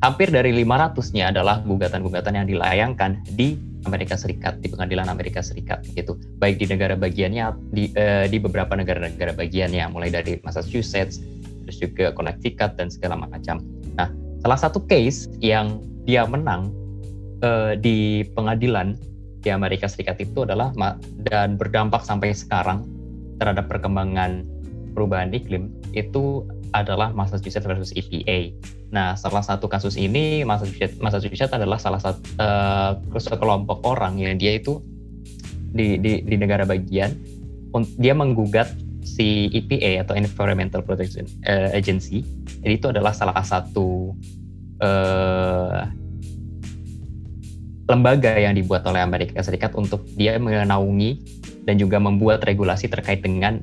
hampir 0.02 0.34
dari 0.34 0.50
500-nya 0.50 1.30
adalah 1.30 1.62
gugatan-gugatan 1.62 2.42
yang 2.42 2.46
dilayangkan 2.50 3.22
di 3.38 3.54
Amerika 3.86 4.18
Serikat 4.18 4.58
di 4.58 4.66
pengadilan 4.66 5.06
Amerika 5.06 5.38
Serikat 5.38 5.86
gitu 5.94 6.18
baik 6.42 6.58
di 6.58 6.66
negara 6.66 6.98
bagiannya 6.98 7.54
di 7.70 7.94
uh, 7.94 8.26
di 8.26 8.42
beberapa 8.42 8.74
negara-negara 8.74 9.30
bagiannya 9.38 9.86
mulai 9.94 10.10
dari 10.10 10.42
Massachusetts 10.42 11.22
terus 11.62 11.76
juga 11.78 12.10
Connecticut 12.10 12.74
dan 12.74 12.90
segala 12.90 13.14
macam. 13.14 13.62
Nah 13.94 14.10
salah 14.42 14.58
satu 14.58 14.82
case 14.90 15.30
yang 15.38 15.78
dia 16.02 16.26
menang 16.26 16.74
uh, 17.46 17.78
di 17.78 18.26
pengadilan 18.34 18.98
di 19.40 19.48
Amerika 19.48 19.88
Serikat 19.88 20.20
itu 20.20 20.44
adalah 20.44 20.72
dan 21.24 21.56
berdampak 21.56 22.04
sampai 22.04 22.36
sekarang 22.36 22.84
terhadap 23.40 23.72
perkembangan 23.72 24.44
perubahan 24.92 25.32
iklim 25.32 25.72
itu 25.96 26.44
adalah 26.70 27.10
Massachusetts 27.10 27.66
versus 27.66 27.90
EPA. 27.96 28.54
Nah, 28.94 29.18
salah 29.18 29.42
satu 29.42 29.66
kasus 29.66 29.98
ini 29.98 30.46
Massachusetts, 30.46 31.00
Massachusetts 31.02 31.50
adalah 31.50 31.80
salah 31.80 31.98
satu 31.98 32.20
uh, 32.38 32.92
sekelompok 33.18 33.82
orang 33.86 34.20
yang 34.20 34.38
dia 34.38 34.58
itu 34.58 34.78
di, 35.70 35.98
di, 35.98 36.22
di 36.22 36.36
negara 36.38 36.66
bagian 36.66 37.14
dia 37.98 38.14
menggugat 38.14 38.74
si 39.06 39.46
EPA 39.54 40.02
atau 40.06 40.14
Environmental 40.18 40.82
Protection 40.82 41.26
uh, 41.46 41.70
Agency. 41.70 42.26
Jadi 42.60 42.74
itu 42.74 42.86
adalah 42.90 43.14
salah 43.14 43.42
satu 43.42 44.14
uh, 44.82 45.86
lembaga 47.90 48.38
yang 48.38 48.54
dibuat 48.54 48.86
oleh 48.86 49.02
Amerika 49.02 49.42
Serikat 49.42 49.74
untuk 49.74 50.06
dia 50.14 50.38
menaungi 50.38 51.18
dan 51.66 51.76
juga 51.76 51.98
membuat 51.98 52.46
regulasi 52.46 52.86
terkait 52.86 53.20
dengan 53.26 53.58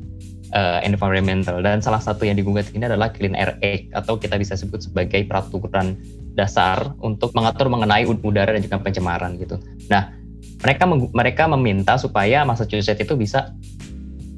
uh, 0.52 0.84
environmental 0.84 1.64
dan 1.64 1.80
salah 1.80 2.04
satu 2.04 2.28
yang 2.28 2.36
digugat 2.36 2.68
ini 2.76 2.86
adalah 2.86 3.12
Clean 3.16 3.34
Air 3.34 3.56
Act 3.64 3.96
atau 3.96 4.20
kita 4.20 4.36
bisa 4.36 4.60
sebut 4.60 4.84
sebagai 4.84 5.24
peraturan 5.26 5.96
dasar 6.36 6.94
untuk 7.02 7.34
mengatur 7.34 7.72
mengenai 7.72 8.06
udara 8.06 8.54
dan 8.54 8.62
juga 8.62 8.78
pencemaran 8.78 9.40
gitu. 9.42 9.58
Nah, 9.90 10.14
mereka 10.62 10.84
mereka 11.16 11.44
meminta 11.50 11.98
supaya 11.98 12.46
Massachusetts 12.46 13.02
itu 13.02 13.16
bisa 13.18 13.56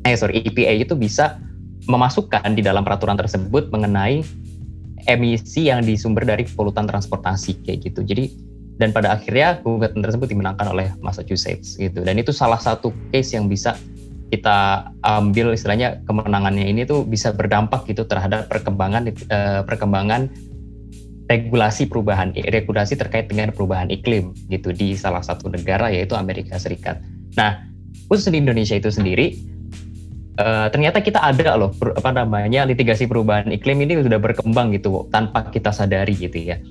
eh 0.07 0.15
sorry 0.15 0.45
EPA 0.45 0.79
itu 0.79 0.95
bisa 0.95 1.41
memasukkan 1.89 2.55
di 2.55 2.61
dalam 2.63 2.85
peraturan 2.85 3.19
tersebut 3.19 3.73
mengenai 3.73 4.23
emisi 5.09 5.67
yang 5.67 5.81
disumber 5.81 6.23
dari 6.23 6.45
polutan 6.45 6.85
transportasi 6.85 7.65
kayak 7.65 7.91
gitu. 7.91 8.05
Jadi 8.05 8.48
dan 8.79 8.95
pada 8.95 9.19
akhirnya 9.19 9.59
gugatan 9.59 9.99
tersebut 9.99 10.31
dimenangkan 10.31 10.71
oleh 10.71 10.95
Massachusetts 11.03 11.75
gitu. 11.75 12.01
Dan 12.01 12.15
itu 12.15 12.31
salah 12.31 12.57
satu 12.57 12.95
case 13.11 13.35
yang 13.35 13.51
bisa 13.51 13.75
kita 14.31 14.89
ambil 15.03 15.51
istilahnya 15.51 15.99
kemenangannya 16.07 16.63
ini 16.69 16.87
tuh 16.87 17.03
bisa 17.03 17.35
berdampak 17.35 17.83
gitu 17.89 18.07
terhadap 18.07 18.47
perkembangan 18.47 19.11
uh, 19.29 19.61
perkembangan 19.67 20.31
regulasi 21.29 21.85
perubahan 21.89 22.33
regulasi 22.33 22.97
terkait 22.97 23.29
dengan 23.29 23.53
perubahan 23.53 23.89
iklim 23.89 24.33
gitu 24.49 24.73
di 24.73 24.97
salah 24.97 25.21
satu 25.21 25.49
negara 25.49 25.89
yaitu 25.89 26.13
Amerika 26.13 26.57
Serikat. 26.61 27.01
Nah 27.35 27.67
khusus 28.05 28.29
di 28.29 28.37
Indonesia 28.37 28.77
itu 28.77 28.93
sendiri 28.93 29.33
uh, 30.37 30.69
ternyata 30.69 31.01
kita 31.01 31.25
ada 31.25 31.57
loh 31.57 31.73
apa 31.97 32.09
namanya 32.13 32.69
litigasi 32.69 33.09
perubahan 33.09 33.49
iklim 33.49 33.81
ini 33.81 33.97
sudah 33.97 34.21
berkembang 34.21 34.71
gitu 34.77 35.09
tanpa 35.09 35.49
kita 35.49 35.73
sadari 35.73 36.13
gitu 36.13 36.37
ya 36.37 36.61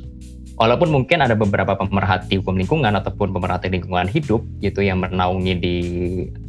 walaupun 0.58 0.90
mungkin 0.90 1.22
ada 1.22 1.38
beberapa 1.38 1.78
pemerhati 1.78 2.42
hukum 2.42 2.58
lingkungan 2.58 2.90
ataupun 2.98 3.30
pemerhati 3.30 3.70
lingkungan 3.70 4.10
hidup 4.10 4.42
gitu 4.58 4.82
yang 4.82 4.98
menaungi 4.98 5.54
di 5.54 5.76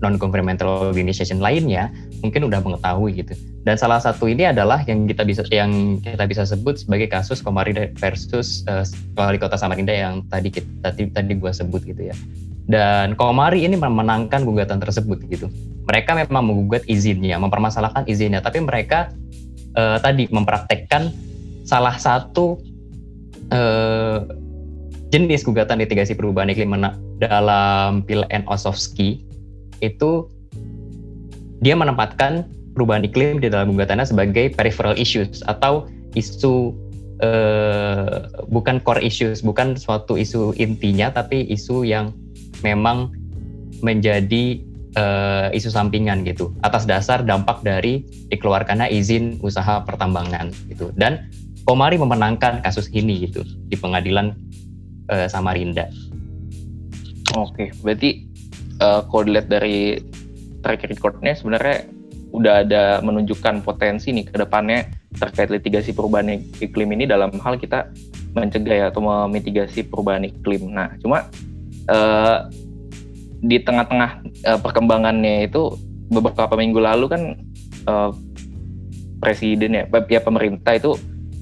non 0.01 0.17
governmental 0.17 0.89
organization 0.89 1.37
lainnya 1.37 1.93
mungkin 2.25 2.49
udah 2.49 2.59
mengetahui 2.59 3.21
gitu. 3.21 3.37
Dan 3.63 3.77
salah 3.77 4.01
satu 4.01 4.25
ini 4.25 4.49
adalah 4.49 4.81
yang 4.89 5.05
kita 5.05 5.21
bisa 5.23 5.45
yang 5.53 6.01
kita 6.01 6.25
bisa 6.25 6.43
sebut 6.43 6.81
sebagai 6.81 7.07
kasus 7.07 7.39
Komari 7.45 7.71
versus 8.01 8.65
uh, 8.65 8.83
wali 9.13 9.37
kota 9.37 9.55
Samarinda 9.55 9.93
yang 9.93 10.25
tadi 10.27 10.49
kita, 10.49 10.67
tadi 10.89 11.07
tadi 11.13 11.33
gua 11.37 11.53
sebut 11.53 11.85
gitu 11.85 12.09
ya. 12.09 12.15
Dan 12.65 13.13
Komari 13.13 13.63
ini 13.65 13.77
memenangkan 13.77 14.41
gugatan 14.41 14.81
tersebut 14.81 15.21
gitu. 15.29 15.47
Mereka 15.85 16.17
memang 16.17 16.49
menggugat 16.49 16.85
izinnya 16.89 17.37
mempermasalahkan 17.37 18.09
izinnya 18.09 18.41
tapi 18.41 18.61
mereka 18.61 19.13
uh, 19.77 20.01
tadi 20.01 20.25
mempraktekkan 20.29 21.13
salah 21.65 21.97
satu 22.01 22.57
uh, 23.53 24.25
jenis 25.09 25.41
gugatan 25.41 25.81
litigasi 25.81 26.13
perubahan 26.13 26.53
iklim 26.53 26.73
dalam 27.17 28.05
Pil 28.05 28.25
N. 28.29 28.45
Osowski 28.45 29.25
itu 29.81 30.29
dia 31.59 31.75
menempatkan 31.75 32.47
perubahan 32.77 33.03
iklim 33.03 33.43
di 33.43 33.51
dalam 33.51 33.75
gugatannya 33.75 34.07
sebagai 34.07 34.53
peripheral 34.53 34.95
issues 34.95 35.43
atau 35.49 35.89
isu 36.15 36.71
uh, 37.25 38.29
bukan 38.47 38.79
core 38.79 39.03
issues, 39.03 39.43
bukan 39.43 39.75
suatu 39.75 40.15
isu 40.15 40.55
intinya, 40.55 41.11
tapi 41.11 41.43
isu 41.51 41.83
yang 41.83 42.15
memang 42.63 43.11
menjadi 43.83 44.59
uh, 44.95 45.47
isu 45.51 45.69
sampingan 45.71 46.23
gitu 46.25 46.51
atas 46.65 46.87
dasar 46.87 47.23
dampak 47.23 47.61
dari 47.61 48.05
dikeluarkannya 48.31 48.89
izin 48.91 49.37
usaha 49.43 49.83
pertambangan 49.83 50.51
gitu 50.71 50.91
dan 50.95 51.29
Komari 51.69 52.01
memenangkan 52.01 52.65
kasus 52.65 52.89
ini 52.97 53.29
gitu 53.29 53.45
di 53.45 53.77
pengadilan 53.77 54.33
uh, 55.13 55.29
Samarinda. 55.29 55.85
Oke, 57.37 57.69
berarti 57.85 58.25
uh, 58.81 59.05
kalau 59.05 59.29
dilihat 59.29 59.53
dari 59.53 60.01
track 60.65 60.89
recordnya 60.89 61.37
sebenarnya 61.37 61.85
udah 62.33 62.65
ada 62.65 62.83
menunjukkan 63.05 63.61
potensi 63.61 64.09
nih 64.09 64.33
ke 64.33 64.41
depannya 64.41 64.89
terkait 65.21 65.53
litigasi 65.53 65.93
perubahan 65.93 66.41
iklim 66.57 66.89
ini 66.89 67.05
dalam 67.05 67.29
hal 67.37 67.61
kita 67.61 67.93
mencegah 68.33 68.73
ya, 68.73 68.85
atau 68.89 69.05
memitigasi 69.05 69.85
perubahan 69.85 70.25
iklim. 70.25 70.73
Nah, 70.73 70.97
cuma 71.05 71.29
uh, 71.85 72.49
di 73.45 73.61
tengah-tengah 73.61 74.25
uh, 74.25 74.57
perkembangannya 74.57 75.45
itu 75.45 75.77
beberapa 76.09 76.57
minggu 76.57 76.81
lalu 76.81 77.05
kan 77.13 77.21
uh, 77.85 78.09
presiden 79.21 79.77
ya, 79.77 79.83
ya 79.85 80.21
pemerintah 80.25 80.73
itu 80.73 80.97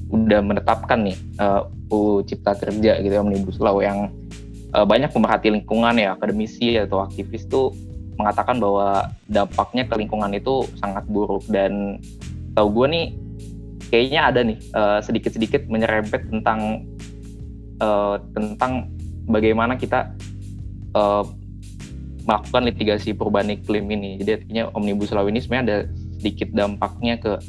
udah 0.08 0.40
menetapkan 0.40 1.04
nih 1.04 1.18
uh, 1.40 1.68
UU 1.92 2.24
Cipta 2.28 2.56
Kerja 2.56 3.00
gitu 3.04 3.14
ya 3.14 3.22
omnibus 3.24 3.60
law 3.60 3.80
yang 3.84 4.12
uh, 4.72 4.88
banyak 4.88 5.12
pemerhati 5.12 5.52
lingkungan 5.52 6.00
ya 6.00 6.16
akademisi 6.16 6.80
atau 6.80 7.04
aktivis 7.04 7.48
tuh 7.48 7.76
mengatakan 8.18 8.58
bahwa 8.58 9.14
dampaknya 9.30 9.86
ke 9.86 9.94
lingkungan 10.00 10.32
itu 10.34 10.66
sangat 10.80 11.06
buruk 11.06 11.46
dan 11.52 12.02
tahu 12.58 12.68
gue 12.74 12.88
nih 12.90 13.06
kayaknya 13.94 14.22
ada 14.32 14.40
nih 14.44 14.58
uh, 14.74 15.00
sedikit-sedikit 15.00 15.70
menyerempet 15.70 16.28
tentang 16.28 16.88
uh, 17.80 18.18
tentang 18.34 18.90
bagaimana 19.30 19.78
kita 19.78 20.12
uh, 20.98 21.24
melakukan 22.28 22.68
litigasi 22.68 23.16
perubahan 23.16 23.56
iklim 23.56 23.88
ini. 23.88 24.20
Jadi 24.20 24.44
artinya 24.44 24.64
omnibus 24.76 25.16
law 25.16 25.24
ini 25.32 25.40
sebenarnya 25.40 25.64
ada 25.64 25.78
sedikit 26.20 26.52
dampaknya 26.52 27.16
ke 27.22 27.40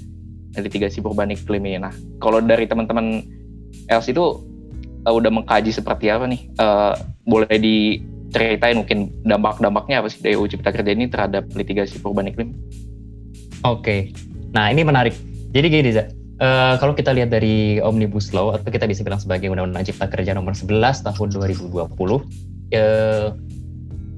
litigasi 0.57 1.05
perubahan 1.05 1.35
iklim 1.35 1.65
ini. 1.69 1.79
Nah, 1.83 1.93
kalau 2.23 2.41
dari 2.41 2.65
teman-teman 2.65 3.27
Els 3.89 4.09
itu 4.09 4.41
uh, 5.05 5.15
udah 5.15 5.31
mengkaji 5.33 5.73
seperti 5.73 6.09
apa 6.09 6.25
nih? 6.29 6.49
Uh, 6.57 6.97
boleh 7.29 7.57
diceritain 7.57 8.81
mungkin 8.81 9.13
dampak-dampaknya 9.25 10.01
apa 10.01 10.09
sih 10.09 10.21
dari 10.25 10.35
UU 10.37 10.49
Cipta 10.53 10.73
Kerja 10.73 10.93
ini 10.93 11.09
terhadap 11.09 11.49
litigasi 11.53 12.01
perubahan 12.01 12.33
iklim? 12.33 12.57
Oke, 13.67 14.15
nah 14.55 14.71
ini 14.71 14.87
menarik. 14.87 15.15
Jadi 15.53 15.67
gini, 15.69 15.91
Za. 15.93 16.09
Uh, 16.39 16.79
kalau 16.79 16.95
kita 16.95 17.11
lihat 17.11 17.35
dari 17.35 17.83
Omnibus 17.83 18.31
Law 18.31 18.55
atau 18.55 18.71
kita 18.71 18.87
bisa 18.87 19.03
bilang 19.03 19.19
sebagai 19.19 19.51
Undang-Undang 19.51 19.91
Cipta 19.91 20.07
Kerja 20.07 20.39
nomor 20.39 20.55
11 20.55 21.03
tahun 21.03 21.29
2020, 21.35 21.75
uh, 21.75 22.23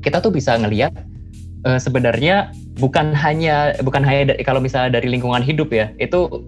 kita 0.05 0.19
tuh 0.21 0.29
bisa 0.29 0.53
ngelihat 0.61 0.93
uh, 1.65 1.81
sebenarnya 1.81 2.53
bukan 2.79 3.11
hanya 3.17 3.75
bukan 3.83 4.05
hanya 4.05 4.37
kalau 4.47 4.63
misalnya 4.63 5.01
dari 5.01 5.11
lingkungan 5.11 5.43
hidup 5.43 5.73
ya, 5.75 5.91
itu 5.99 6.47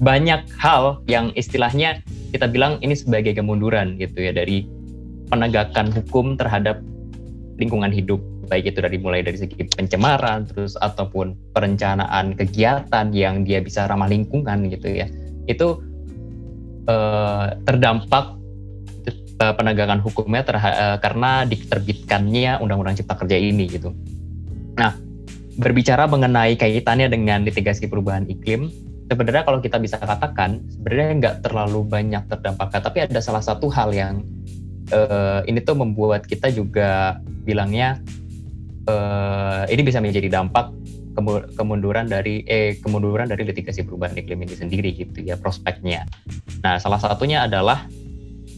banyak 0.00 0.46
hal 0.58 1.04
yang 1.06 1.30
istilahnya 1.38 2.02
kita 2.34 2.50
bilang 2.50 2.82
ini 2.82 2.98
sebagai 2.98 3.36
kemunduran 3.38 3.94
gitu 4.00 4.26
ya 4.26 4.34
dari 4.34 4.66
penegakan 5.30 5.94
hukum 5.94 6.34
terhadap 6.34 6.82
lingkungan 7.58 7.94
hidup 7.94 8.18
baik 8.50 8.74
itu 8.74 8.78
dari 8.84 8.98
mulai 9.00 9.24
dari 9.24 9.40
segi 9.40 9.56
pencemaran 9.72 10.44
terus 10.50 10.76
ataupun 10.78 11.38
perencanaan 11.56 12.36
kegiatan 12.36 13.14
yang 13.14 13.46
dia 13.46 13.62
bisa 13.64 13.88
ramah 13.88 14.10
lingkungan 14.10 14.68
gitu 14.68 14.92
ya 14.92 15.06
itu 15.48 15.80
eh, 16.90 17.46
terdampak 17.64 18.36
eh, 19.40 19.54
penegakan 19.56 20.02
hukumnya 20.04 20.44
eh, 20.44 20.96
karena 21.00 21.48
diterbitkannya 21.48 22.60
Undang-Undang 22.60 23.00
Cipta 23.00 23.14
Kerja 23.16 23.36
ini 23.40 23.64
gitu. 23.68 23.94
Nah 24.76 25.03
berbicara 25.58 26.10
mengenai 26.10 26.58
kaitannya 26.58 27.10
dengan 27.10 27.46
litigasi 27.46 27.86
perubahan 27.86 28.26
iklim 28.26 28.72
sebenarnya 29.10 29.44
kalau 29.44 29.60
kita 29.60 29.78
bisa 29.78 30.00
katakan 30.00 30.64
sebenarnya 30.72 31.08
nggak 31.20 31.36
terlalu 31.44 31.84
banyak 31.84 32.22
terdampak 32.26 32.72
tapi 32.72 33.04
ada 33.04 33.20
salah 33.20 33.44
satu 33.44 33.68
hal 33.70 33.92
yang 33.92 34.24
uh, 34.90 35.44
ini 35.46 35.60
tuh 35.62 35.76
membuat 35.78 36.26
kita 36.26 36.50
juga 36.50 37.20
bilangnya 37.44 38.00
uh, 38.88 39.64
ini 39.68 39.82
bisa 39.84 40.00
menjadi 40.00 40.40
dampak 40.40 40.72
kemunduran 41.54 42.10
dari 42.10 42.42
eh 42.50 42.74
kemunduran 42.82 43.30
dari 43.30 43.46
litigasi 43.46 43.86
perubahan 43.86 44.18
iklim 44.18 44.42
ini 44.42 44.54
sendiri 44.58 44.90
gitu 44.98 45.22
ya 45.22 45.38
prospeknya. 45.38 46.10
Nah 46.66 46.82
salah 46.82 46.98
satunya 46.98 47.46
adalah 47.46 47.86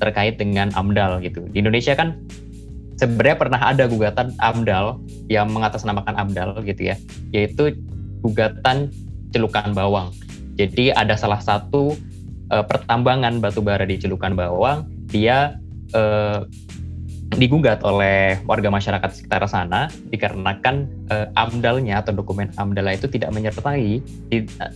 terkait 0.00 0.40
dengan 0.40 0.72
AMDAL 0.72 1.20
gitu. 1.20 1.44
Di 1.52 1.60
Indonesia 1.60 1.92
kan 1.92 2.16
sebenarnya 2.96 3.36
pernah 3.36 3.60
ada 3.60 3.84
gugatan 3.88 4.32
AMDAL 4.40 5.00
yang 5.28 5.48
mengatasnamakan 5.52 6.16
AMDAL 6.16 6.60
gitu 6.64 6.92
ya, 6.92 6.96
yaitu 7.32 7.76
gugatan 8.24 8.90
celukan 9.30 9.72
bawang. 9.76 10.12
Jadi 10.56 10.90
ada 10.92 11.14
salah 11.14 11.40
satu 11.40 11.94
uh, 12.48 12.64
pertambangan 12.64 13.38
batu 13.38 13.60
bara 13.60 13.84
di 13.84 14.00
celukan 14.00 14.32
bawang, 14.32 14.88
dia 15.12 15.60
uh, 15.92 16.48
digugat 17.34 17.82
oleh 17.82 18.38
warga 18.46 18.70
masyarakat 18.70 19.10
sekitar 19.12 19.42
sana 19.50 19.90
dikarenakan 20.14 20.86
uh, 21.10 21.26
amdalnya 21.34 21.98
atau 22.00 22.14
dokumen 22.14 22.54
amdal 22.54 22.86
itu 22.88 23.10
tidak 23.10 23.34
menyertai 23.34 23.98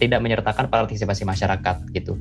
tidak 0.02 0.20
menyertakan 0.20 0.66
partisipasi 0.66 1.22
masyarakat 1.22 1.76
gitu 1.94 2.18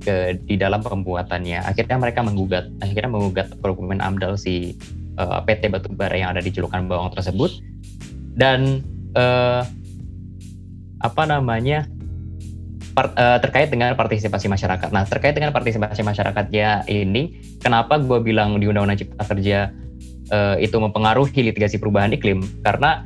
ke 0.00 0.40
di 0.48 0.56
dalam 0.56 0.80
pembuatannya 0.80 1.60
akhirnya 1.60 2.00
mereka 2.00 2.24
menggugat 2.24 2.72
akhirnya 2.80 3.12
menggugat 3.12 3.52
dokumen 3.60 4.00
amdal 4.00 4.32
si 4.40 4.80
uh, 5.20 5.44
PT 5.44 5.68
Batubara 5.68 6.16
yang 6.16 6.32
ada 6.32 6.40
di 6.40 6.48
Celukan 6.48 6.88
Bawang 6.88 7.12
tersebut 7.12 7.60
dan 8.32 8.80
uh, 9.12 9.60
apa 11.00 11.22
namanya 11.28 11.84
part, 12.96 13.12
uh, 13.16 13.38
terkait 13.40 13.68
dengan 13.72 13.96
partisipasi 13.96 14.48
masyarakat. 14.48 14.88
Nah, 14.92 15.04
terkait 15.08 15.36
dengan 15.36 15.52
partisipasi 15.52 16.04
masyarakatnya 16.04 16.88
ini, 16.88 17.40
kenapa 17.60 18.00
gue 18.00 18.20
bilang 18.20 18.60
di 18.60 18.68
Undang-Undang 18.68 19.00
Cipta 19.00 19.24
Kerja 19.24 19.58
uh, 20.32 20.56
itu 20.60 20.76
mempengaruhi 20.76 21.40
litigasi 21.52 21.80
perubahan 21.80 22.12
iklim? 22.12 22.44
Karena 22.64 23.04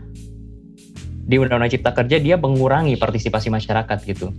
di 1.25 1.37
Undang-Undang 1.39 1.73
Cipta 1.73 1.93
Kerja 1.95 2.17
dia 2.21 2.37
mengurangi 2.37 2.99
partisipasi 2.99 3.49
masyarakat 3.49 3.99
gitu. 4.05 4.35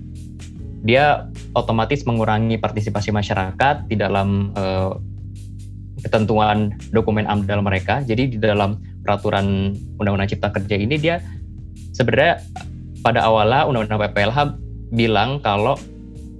Dia 0.85 1.25
otomatis 1.57 2.05
mengurangi 2.05 2.61
partisipasi 2.61 3.09
masyarakat 3.09 3.89
di 3.89 3.95
dalam 3.97 4.53
uh, 4.53 4.93
ketentuan 6.06 6.78
dokumen 6.94 7.26
AMDAL 7.26 7.65
mereka. 7.65 8.06
Jadi 8.06 8.38
di 8.38 8.38
dalam 8.38 8.78
peraturan 9.02 9.74
Undang-Undang 9.98 10.30
Cipta 10.38 10.54
Kerja 10.54 10.78
ini 10.78 11.02
dia 11.02 11.18
sebenarnya 11.98 12.46
pada 13.02 13.26
awalnya 13.26 13.65
Undang-Undang 13.65 14.13
PPLH 14.13 14.38
bilang 14.94 15.41
kalau 15.41 15.74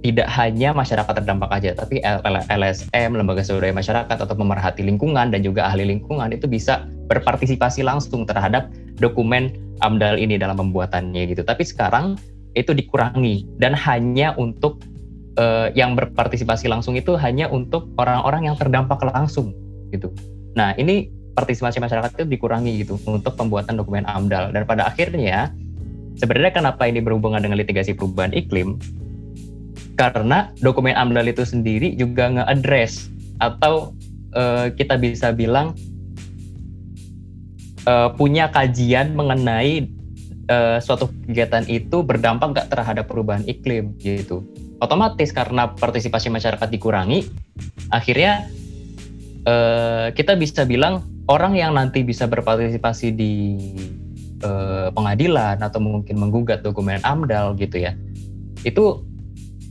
tidak 0.06 0.30
hanya 0.38 0.70
masyarakat 0.70 1.18
terdampak 1.18 1.50
aja, 1.50 1.74
tapi 1.74 1.98
LSM, 2.46 3.10
lembaga 3.10 3.42
swadaya 3.42 3.74
masyarakat 3.74 4.14
atau 4.14 4.34
pemerhati 4.38 4.86
lingkungan 4.86 5.34
dan 5.34 5.42
juga 5.42 5.66
ahli 5.66 5.82
lingkungan 5.82 6.30
itu 6.30 6.46
bisa 6.46 6.86
berpartisipasi 7.10 7.82
langsung 7.82 8.22
terhadap 8.22 8.70
dokumen 9.02 9.50
AMDAL 9.82 10.22
ini 10.22 10.38
dalam 10.38 10.62
pembuatannya 10.62 11.26
gitu. 11.34 11.42
Tapi 11.42 11.66
sekarang 11.66 12.14
itu 12.54 12.70
dikurangi 12.70 13.50
dan 13.58 13.74
hanya 13.74 14.30
untuk 14.38 14.78
uh, 15.36 15.68
yang 15.72 15.94
berpartisipasi 15.96 16.68
langsung 16.68 16.96
itu 16.96 17.14
hanya 17.16 17.48
untuk 17.48 17.92
orang-orang 17.96 18.50
yang 18.50 18.56
terdampak 18.58 19.00
langsung 19.06 19.52
gitu. 19.92 20.12
Nah 20.56 20.72
ini 20.76 21.08
partisipasi 21.36 21.78
masyarakat 21.80 22.16
itu 22.16 22.24
dikurangi 22.24 22.84
gitu 22.84 22.96
untuk 23.04 23.36
pembuatan 23.36 23.76
dokumen 23.76 24.08
AMDAL 24.08 24.56
dan 24.56 24.64
pada 24.64 24.88
akhirnya 24.88 25.52
Sebenarnya 26.16 26.52
kenapa 26.52 26.88
ini 26.88 27.04
berhubungan 27.04 27.44
dengan 27.44 27.60
litigasi 27.60 27.92
perubahan 27.92 28.32
iklim? 28.32 28.80
Karena 30.00 30.48
dokumen 30.64 30.96
AMDAL 30.96 31.28
itu 31.28 31.44
sendiri 31.44 31.92
juga 31.92 32.32
nge-address 32.32 33.12
atau 33.36 33.92
uh, 34.32 34.72
kita 34.72 34.96
bisa 34.96 35.36
bilang 35.36 35.76
uh, 37.84 38.08
punya 38.16 38.48
kajian 38.48 39.12
mengenai 39.12 39.92
uh, 40.48 40.80
suatu 40.80 41.12
kegiatan 41.28 41.68
itu 41.68 42.00
berdampak 42.00 42.56
nggak 42.56 42.68
terhadap 42.72 43.04
perubahan 43.12 43.44
iklim 43.44 43.92
gitu. 44.00 44.40
Otomatis 44.76 45.32
karena 45.32 45.72
partisipasi 45.72 46.28
masyarakat 46.28 46.68
dikurangi, 46.68 47.24
akhirnya 47.88 48.44
uh, 49.48 50.12
kita 50.12 50.36
bisa 50.36 50.68
bilang 50.68 51.04
orang 51.26 51.56
yang 51.56 51.72
nanti 51.74 52.04
bisa 52.06 52.30
berpartisipasi 52.30 53.10
di 53.10 53.58
eh, 54.46 54.88
pengadilan 54.94 55.58
atau 55.58 55.82
mungkin 55.82 56.22
menggugat 56.22 56.62
dokumen 56.62 57.02
AMDAL 57.02 57.58
gitu 57.58 57.82
ya 57.82 57.98
itu 58.62 59.02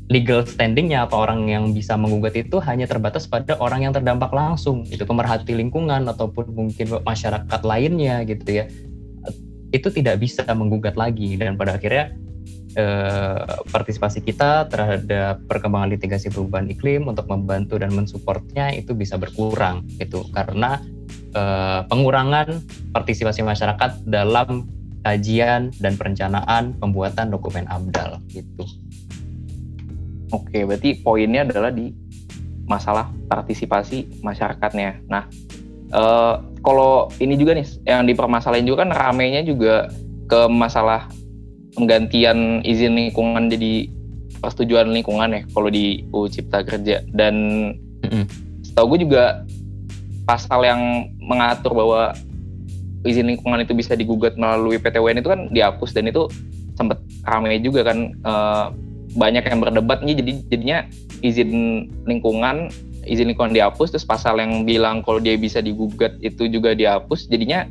legal 0.06 0.46
standingnya 0.46 1.10
apa 1.10 1.18
orang 1.18 1.50
yang 1.50 1.74
bisa 1.74 1.98
menggugat 1.98 2.38
itu 2.38 2.62
hanya 2.62 2.86
terbatas 2.86 3.26
pada 3.26 3.58
orang 3.58 3.89
yang 3.89 3.94
terdampak 3.96 4.30
langsung 4.30 4.86
itu 4.88 5.02
pemerhati 5.02 5.58
lingkungan 5.58 6.06
ataupun 6.06 6.54
mungkin 6.54 7.02
masyarakat 7.02 7.62
lainnya 7.65 8.22
gitu 8.30 8.63
ya. 8.63 8.65
Itu 9.74 9.89
tidak 9.89 10.22
bisa 10.22 10.46
menggugat 10.54 10.94
lagi 10.94 11.36
dan 11.36 11.58
pada 11.58 11.82
akhirnya 11.82 12.13
eh, 12.76 13.42
partisipasi 13.72 14.22
kita 14.22 14.68
terhadap 14.68 15.42
perkembangan 15.48 15.96
litigasi 15.96 16.30
perubahan 16.30 16.68
iklim 16.70 17.08
untuk 17.08 17.28
membantu 17.32 17.80
dan 17.80 17.96
mensupportnya 17.96 18.72
itu 18.76 18.92
bisa 18.92 19.16
berkurang 19.16 19.88
itu 20.00 20.24
karena 20.32 20.80
uh, 21.36 21.84
pengurangan 21.88 22.64
partisipasi 22.96 23.44
masyarakat 23.44 24.04
dalam 24.08 24.68
kajian 25.06 25.70
dan 25.78 25.94
perencanaan 26.00 26.74
pembuatan 26.82 27.30
dokumen 27.30 27.70
AMDAL 27.70 28.18
gitu. 28.34 28.66
Oke, 30.34 30.66
berarti 30.66 30.98
poinnya 30.98 31.46
adalah 31.46 31.70
di 31.70 31.94
masalah 32.66 33.14
partisipasi 33.30 34.26
masyarakatnya. 34.26 35.06
Nah, 35.06 35.30
uh, 35.94 36.42
kalau 36.66 37.14
ini 37.22 37.38
juga 37.38 37.54
nih 37.54 37.68
yang 37.86 38.10
dipermasalahin 38.10 38.66
juga 38.66 38.84
kan 38.88 38.92
ramenya 38.92 39.46
juga 39.46 39.94
ke 40.26 40.50
masalah 40.50 41.06
penggantian 41.76 42.64
izin 42.64 42.96
lingkungan 42.96 43.52
jadi 43.52 43.92
persetujuan 44.40 44.92
lingkungan 44.92 45.30
ya 45.36 45.42
kalau 45.52 45.70
di 45.70 46.08
UU 46.16 46.28
Cipta 46.32 46.64
Kerja 46.64 47.04
dan 47.12 47.36
mm 48.04 48.10
-hmm. 48.10 48.24
setahu 48.64 48.96
gue 48.96 49.08
juga 49.08 49.44
pasal 50.26 50.66
yang 50.66 51.12
mengatur 51.22 51.76
bahwa 51.76 52.16
izin 53.06 53.30
lingkungan 53.30 53.62
itu 53.62 53.78
bisa 53.78 53.94
digugat 53.94 54.34
melalui 54.36 54.82
PTWN 54.82 55.22
itu 55.22 55.30
kan 55.30 55.42
dihapus 55.54 55.94
dan 55.94 56.10
itu 56.10 56.26
sempat 56.74 56.98
ramai 57.30 57.62
juga 57.62 57.86
kan 57.86 58.12
e, 58.18 58.34
banyak 59.16 59.46
yang 59.46 59.62
berdebat 59.62 60.02
nih 60.02 60.18
jadi 60.20 60.32
jadinya 60.52 60.78
izin 61.22 61.52
lingkungan 62.04 62.74
izin 63.08 63.32
lingkungan 63.32 63.54
dihapus 63.54 63.96
terus 63.96 64.04
pasal 64.04 64.42
yang 64.42 64.66
bilang 64.68 65.06
kalau 65.06 65.22
dia 65.22 65.38
bisa 65.38 65.62
digugat 65.62 66.18
itu 66.20 66.50
juga 66.50 66.74
dihapus 66.76 67.30
jadinya 67.30 67.70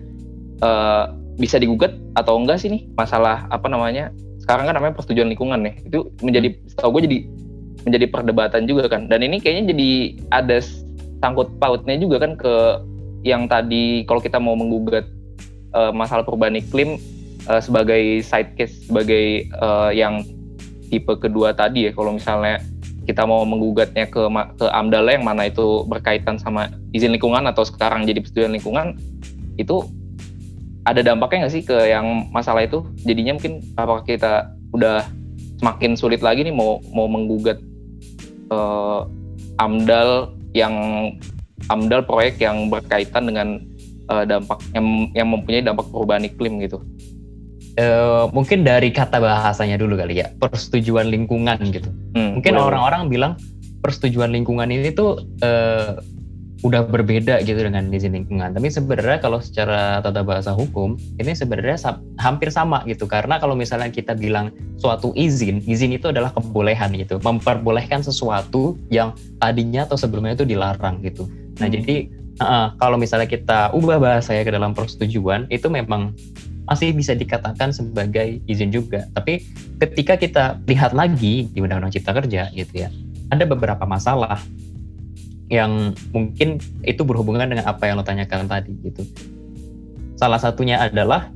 uh, 0.62 1.10
bisa 1.38 1.58
digugat 1.58 1.94
atau 2.14 2.38
enggak 2.38 2.62
sih 2.62 2.70
nih? 2.70 2.86
Masalah 2.94 3.46
apa 3.50 3.66
namanya 3.66 4.14
sekarang 4.42 4.68
kan 4.68 4.74
namanya 4.76 4.94
persetujuan 4.94 5.32
lingkungan 5.32 5.64
nih 5.64 5.74
itu 5.88 6.12
menjadi 6.20 6.48
setahu 6.68 7.00
gue 7.00 7.02
jadi 7.08 7.18
menjadi 7.84 8.06
perdebatan 8.08 8.62
juga 8.64 8.88
kan. 8.88 9.08
Dan 9.08 9.24
ini 9.24 9.40
kayaknya 9.40 9.74
jadi 9.74 9.90
ada 10.32 10.56
sangkut 11.20 11.56
pautnya 11.60 11.96
juga 11.96 12.20
kan 12.20 12.36
ke 12.36 12.54
yang 13.24 13.48
tadi 13.48 14.04
kalau 14.04 14.20
kita 14.20 14.36
mau 14.36 14.52
menggugat 14.52 15.08
uh, 15.72 15.92
masalah 15.92 16.22
perubahan 16.24 16.60
iklim 16.60 17.00
uh, 17.48 17.60
sebagai 17.60 18.20
side 18.20 18.52
case 18.56 18.84
sebagai 18.84 19.48
uh, 19.60 19.88
yang 19.92 20.24
tipe 20.92 21.12
kedua 21.16 21.56
tadi 21.56 21.88
ya. 21.88 21.92
Kalau 21.96 22.16
misalnya 22.16 22.60
kita 23.04 23.28
mau 23.28 23.44
menggugatnya 23.44 24.08
ke 24.08 24.22
ke 24.56 24.66
AMDAL 24.68 25.20
yang 25.20 25.24
mana 25.24 25.48
itu 25.48 25.84
berkaitan 25.84 26.40
sama 26.40 26.72
izin 26.96 27.12
lingkungan 27.12 27.44
atau 27.44 27.64
sekarang 27.64 28.08
jadi 28.08 28.24
persetujuan 28.24 28.56
lingkungan 28.56 28.96
itu 29.60 29.84
ada 30.84 31.00
dampaknya 31.00 31.48
nggak 31.48 31.54
sih 31.54 31.64
ke 31.64 31.76
yang 31.88 32.28
masalah 32.30 32.64
itu? 32.64 32.84
Jadinya 33.08 33.36
mungkin 33.36 33.64
apakah 33.76 34.04
kita 34.04 34.52
udah 34.76 35.08
semakin 35.60 35.96
sulit 35.96 36.20
lagi 36.20 36.44
nih 36.44 36.52
mau 36.52 36.84
mau 36.92 37.08
menggugat 37.08 37.56
uh, 38.52 39.08
AMDAL 39.56 40.34
yang 40.52 40.74
AMDAL 41.72 42.04
proyek 42.04 42.36
yang 42.42 42.68
berkaitan 42.68 43.24
dengan 43.24 43.48
uh, 44.12 44.28
dampak 44.28 44.60
yang 44.76 45.08
yang 45.16 45.28
mempunyai 45.32 45.64
dampak 45.64 45.88
perubahan 45.88 46.28
iklim 46.28 46.60
gitu? 46.60 46.84
Uh, 47.74 48.30
mungkin 48.30 48.62
dari 48.62 48.94
kata 48.94 49.18
bahasanya 49.18 49.74
dulu 49.74 49.98
kali 49.98 50.22
ya 50.22 50.30
persetujuan 50.38 51.10
lingkungan 51.10 51.58
gitu. 51.74 51.90
Hmm, 52.14 52.38
mungkin 52.38 52.54
orang-orang 52.54 53.10
bilang 53.10 53.32
persetujuan 53.82 54.30
lingkungan 54.30 54.70
ini 54.70 54.94
tuh 54.94 55.24
uh, 55.42 55.98
udah 56.64 56.88
berbeda 56.88 57.44
gitu 57.44 57.60
dengan 57.60 57.92
izin 57.92 58.16
lingkungan 58.16 58.56
tapi 58.56 58.72
sebenarnya 58.72 59.20
kalau 59.20 59.38
secara 59.38 60.00
tata 60.00 60.24
bahasa 60.24 60.56
hukum 60.56 60.96
ini 61.20 61.36
sebenarnya 61.36 61.76
hampir 62.18 62.48
sama 62.48 62.82
gitu. 62.88 63.04
Karena 63.04 63.36
kalau 63.38 63.52
misalnya 63.58 63.90
kita 63.92 64.16
bilang 64.16 64.50
suatu 64.80 65.12
izin 65.14 65.62
izin 65.68 65.94
itu 65.94 66.10
adalah 66.10 66.32
kebolehan 66.32 66.94
gitu. 66.96 67.20
Memperbolehkan 67.20 68.00
sesuatu 68.00 68.78
yang 68.88 69.12
tadinya 69.38 69.84
atau 69.84 69.98
sebelumnya 69.98 70.38
itu 70.38 70.46
dilarang 70.48 71.04
gitu. 71.04 71.28
Nah 71.60 71.68
hmm. 71.68 71.74
jadi 71.74 71.94
uh, 72.40 72.66
kalau 72.80 72.96
misalnya 72.96 73.28
kita 73.28 73.74
ubah 73.76 74.00
bahasanya 74.00 74.42
ke 74.46 74.52
dalam 74.52 74.72
persetujuan 74.72 75.50
itu 75.52 75.68
memang 75.68 76.16
masih 76.64 76.96
bisa 76.96 77.12
dikatakan 77.12 77.76
sebagai 77.76 78.40
izin 78.48 78.72
juga. 78.72 79.04
Tapi 79.12 79.44
ketika 79.84 80.16
kita 80.16 80.44
lihat 80.64 80.96
lagi 80.96 81.52
di 81.52 81.58
Undang-Undang 81.60 81.92
Cipta 81.92 82.16
Kerja 82.16 82.48
gitu 82.56 82.72
ya, 82.72 82.88
ada 83.28 83.44
beberapa 83.44 83.84
masalah 83.84 84.40
yang 85.54 85.94
mungkin 86.10 86.58
itu 86.82 87.06
berhubungan 87.06 87.46
dengan 87.46 87.70
apa 87.70 87.86
yang 87.86 88.02
lo 88.02 88.04
tanyakan 88.04 88.50
tadi 88.50 88.74
gitu. 88.82 89.06
Salah 90.18 90.42
satunya 90.42 90.82
adalah 90.82 91.30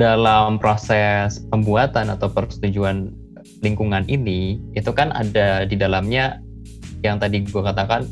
dalam 0.00 0.56
proses 0.56 1.44
pembuatan 1.52 2.08
atau 2.08 2.32
persetujuan 2.32 3.12
lingkungan 3.60 4.08
ini 4.08 4.56
itu 4.72 4.88
kan 4.96 5.12
ada 5.12 5.68
di 5.68 5.76
dalamnya 5.76 6.40
yang 7.04 7.20
tadi 7.20 7.44
gue 7.44 7.60
katakan 7.60 8.08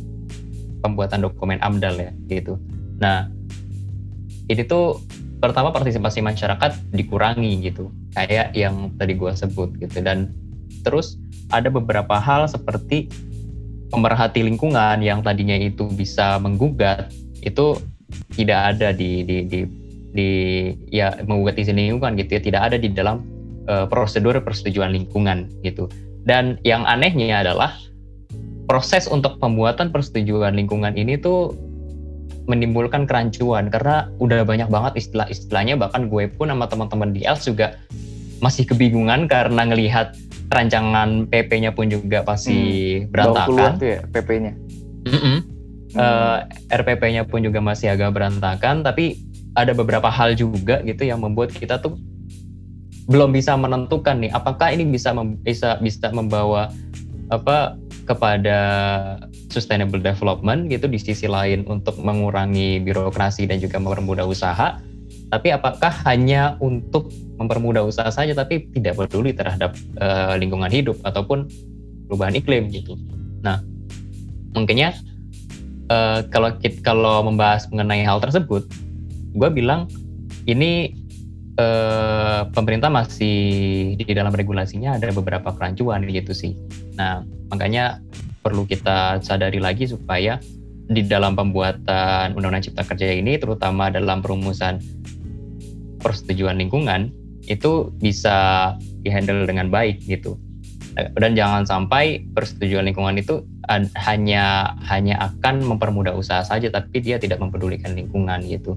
pembuatan 0.85 1.25
dokumen 1.25 1.57
AMDAL 1.65 1.97
ya 1.97 2.13
gitu. 2.29 2.61
Nah 3.01 3.33
ini 4.53 4.63
tuh 4.69 5.01
pertama 5.41 5.73
partisipasi 5.73 6.21
masyarakat 6.21 6.93
dikurangi 6.93 7.73
gitu 7.73 7.89
kayak 8.13 8.53
yang 8.53 8.93
tadi 9.01 9.15
gue 9.17 9.33
sebut 9.33 9.71
gitu 9.81 10.03
dan 10.03 10.35
terus 10.83 11.17
ada 11.55 11.71
beberapa 11.73 12.19
hal 12.19 12.51
seperti 12.51 13.09
pemerhati 13.89 14.45
lingkungan 14.45 15.01
yang 15.01 15.25
tadinya 15.25 15.57
itu 15.57 15.89
bisa 15.93 16.37
menggugat 16.41 17.09
itu 17.41 17.81
tidak 18.35 18.77
ada 18.77 18.89
di 18.93 19.25
di 19.25 19.37
di, 19.45 19.61
di 20.13 20.31
ya 20.89 21.13
menggugat 21.25 21.61
izin 21.61 21.77
lingkungan 21.77 22.17
gitu 22.17 22.39
ya. 22.39 22.41
Tidak 22.41 22.63
ada 22.73 22.77
di 22.77 22.89
dalam 22.93 23.25
uh, 23.69 23.85
prosedur 23.89 24.37
persetujuan 24.41 24.93
lingkungan 24.93 25.49
gitu. 25.65 25.89
Dan 26.25 26.61
yang 26.65 26.85
anehnya 26.85 27.41
adalah 27.41 27.73
proses 28.69 29.09
untuk 29.09 29.41
pembuatan 29.41 29.89
persetujuan 29.89 30.53
lingkungan 30.53 30.93
ini 30.97 31.17
tuh 31.17 31.57
menimbulkan 32.49 33.05
kerancuan 33.05 33.69
karena 33.69 34.09
udah 34.21 34.45
banyak 34.45 34.69
banget 34.73 35.05
istilah-istilahnya. 35.05 35.77
Bahkan 35.77 36.09
gue 36.09 36.33
pun 36.33 36.49
sama 36.49 36.65
teman-teman 36.69 37.13
di 37.13 37.25
ELS 37.25 37.45
juga 37.49 37.77
masih 38.41 38.65
kebingungan 38.65 39.29
karena 39.29 39.69
ngelihat 39.69 40.17
rancangan 40.49 41.29
PP-nya 41.29 41.77
pun 41.77 41.93
juga 41.93 42.25
pasti 42.25 42.59
hmm, 43.01 43.13
berantakan. 43.13 43.73
tuh 43.77 43.89
ya 43.89 44.01
PP-nya. 44.09 44.53
Mm 45.05 45.11
-mm. 45.13 45.21
Hmm. 45.21 45.41
Uh, 45.97 46.39
eh, 46.69 46.77
RPP-nya 46.77 47.25
pun 47.25 47.41
juga 47.41 47.65
masih 47.65 47.93
agak 47.93 48.13
berantakan, 48.13 48.85
tapi 48.85 49.17
ada 49.57 49.73
beberapa 49.73 50.13
hal 50.13 50.37
juga 50.37 50.85
gitu 50.85 51.09
yang 51.09 51.25
membuat 51.25 51.51
kita 51.51 51.81
tuh 51.81 51.97
belum 53.09 53.33
bisa 53.33 53.57
menentukan 53.57 54.21
nih 54.21 54.31
apakah 54.37 54.69
ini 54.69 54.85
bisa 54.85 55.17
bisa 55.41 55.81
bisa 55.81 56.13
membawa 56.13 56.69
apa 57.33 57.81
kepada 58.05 58.59
sustainable 59.49 60.01
development 60.01 60.69
gitu 60.69 60.89
di 60.89 61.01
sisi 61.01 61.25
lain 61.25 61.65
untuk 61.69 61.97
mengurangi 62.01 62.85
birokrasi 62.85 63.49
dan 63.49 63.61
juga 63.65 63.81
mempermudah 63.81 64.29
usaha 64.29 64.77
tapi 65.33 65.49
apakah 65.53 65.93
hanya 66.09 66.57
untuk 66.61 67.09
mempermudah 67.39 67.87
usaha 67.87 68.11
saja 68.11 68.35
tapi 68.35 68.67
tidak 68.75 68.99
peduli 68.99 69.33
terhadap 69.33 69.79
uh, 70.03 70.35
lingkungan 70.35 70.69
hidup 70.69 70.99
ataupun 71.07 71.47
perubahan 72.11 72.35
iklim 72.35 72.69
gitu. 72.75 72.99
Nah 73.41 73.63
mungkinnya 74.53 74.99
uh, 75.89 76.27
kalau 76.29 76.55
kita, 76.59 76.83
kalau 76.83 77.23
membahas 77.23 77.71
mengenai 77.71 78.03
hal 78.03 78.19
tersebut 78.19 78.67
gue 79.39 79.49
bilang 79.55 79.87
ini 80.51 80.99
uh, 81.61 82.49
pemerintah 82.51 82.91
masih 82.91 83.95
di 83.95 84.13
dalam 84.13 84.35
regulasinya 84.35 84.99
ada 84.99 85.15
beberapa 85.15 85.55
kerancuan 85.55 86.03
gitu 86.11 86.35
sih. 86.35 86.59
Nah 86.99 87.23
makanya 87.49 88.03
perlu 88.43 88.65
kita 88.65 89.21
sadari 89.21 89.61
lagi 89.63 89.87
supaya 89.87 90.41
di 90.89 91.05
dalam 91.05 91.37
pembuatan 91.37 92.33
Undang-Undang 92.33 92.65
Cipta 92.65 92.83
Kerja 92.89 93.13
ini, 93.13 93.37
terutama 93.37 93.93
dalam 93.93 94.25
perumusan 94.25 94.81
persetujuan 96.01 96.57
lingkungan, 96.57 97.13
itu 97.49 97.91
bisa 97.99 98.73
dihandle 99.03 99.49
dengan 99.49 99.73
baik 99.73 100.05
gitu. 100.05 100.37
Dan 100.99 101.39
jangan 101.39 101.63
sampai 101.63 102.27
persetujuan 102.35 102.91
lingkungan 102.91 103.17
itu 103.17 103.47
hanya 103.95 104.75
hanya 104.83 105.31
akan 105.31 105.63
mempermudah 105.63 106.13
usaha 106.13 106.43
saja, 106.43 106.69
tapi 106.69 106.99
dia 106.99 107.23
tidak 107.23 107.39
mempedulikan 107.39 107.95
lingkungan 107.95 108.43
gitu. 108.45 108.75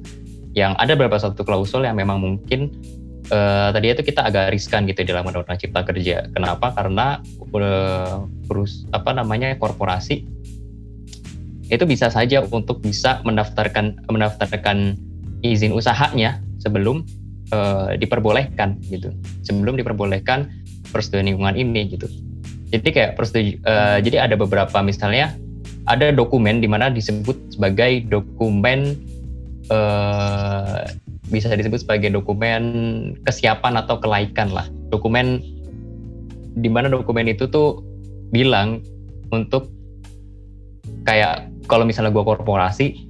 Yang 0.53 0.77
ada 0.77 0.93
beberapa 0.93 1.17
satu 1.17 1.41
klausul 1.41 1.87
yang 1.89 1.97
memang 1.97 2.21
mungkin 2.21 2.69
uh, 3.33 3.73
tadi 3.73 3.89
itu 3.89 4.03
kita 4.05 4.21
agak 4.27 4.53
riskan 4.53 4.85
gitu 4.85 5.01
dalam 5.01 5.25
undang-undang 5.25 5.57
cipta 5.57 5.81
kerja. 5.81 6.29
Kenapa? 6.29 6.75
Karena 6.77 7.17
uh, 7.55 8.27
apa 8.93 9.11
namanya 9.15 9.55
korporasi 9.57 10.27
itu 11.71 11.83
bisa 11.87 12.11
saja 12.11 12.43
untuk 12.51 12.83
bisa 12.83 13.23
mendaftarkan 13.23 14.05
mendaftarkan 14.11 14.99
izin 15.41 15.71
usahanya 15.71 16.43
sebelum 16.59 17.07
uh, 17.51 17.93
diperbolehkan 17.95 18.79
gitu. 18.89 19.11
Sebelum 19.45 19.77
diperbolehkan 19.77 20.49
persetujuan 20.89 21.31
lingkungan 21.31 21.55
ini 21.55 21.95
gitu. 21.95 22.07
Jadi 22.71 22.89
kayak 22.91 23.11
persetuju, 23.19 23.59
uh, 23.67 23.99
jadi 23.99 24.27
ada 24.27 24.35
beberapa 24.39 24.79
misalnya 24.79 25.35
ada 25.85 26.11
dokumen 26.15 26.63
di 26.63 26.67
mana 26.71 26.87
disebut 26.87 27.35
sebagai 27.55 28.07
dokumen 28.07 28.95
uh, 29.67 30.87
bisa 31.31 31.51
disebut 31.51 31.83
sebagai 31.83 32.11
dokumen 32.11 32.63
kesiapan 33.27 33.79
atau 33.79 33.99
kelaikan 33.99 34.51
lah. 34.51 34.67
Dokumen 34.91 35.39
di 36.55 36.67
mana 36.67 36.91
dokumen 36.91 37.31
itu 37.31 37.47
tuh 37.47 37.79
bilang 38.31 38.83
untuk 39.31 39.71
kayak 41.07 41.47
kalau 41.71 41.87
misalnya 41.87 42.11
gue 42.11 42.23
korporasi, 42.23 43.07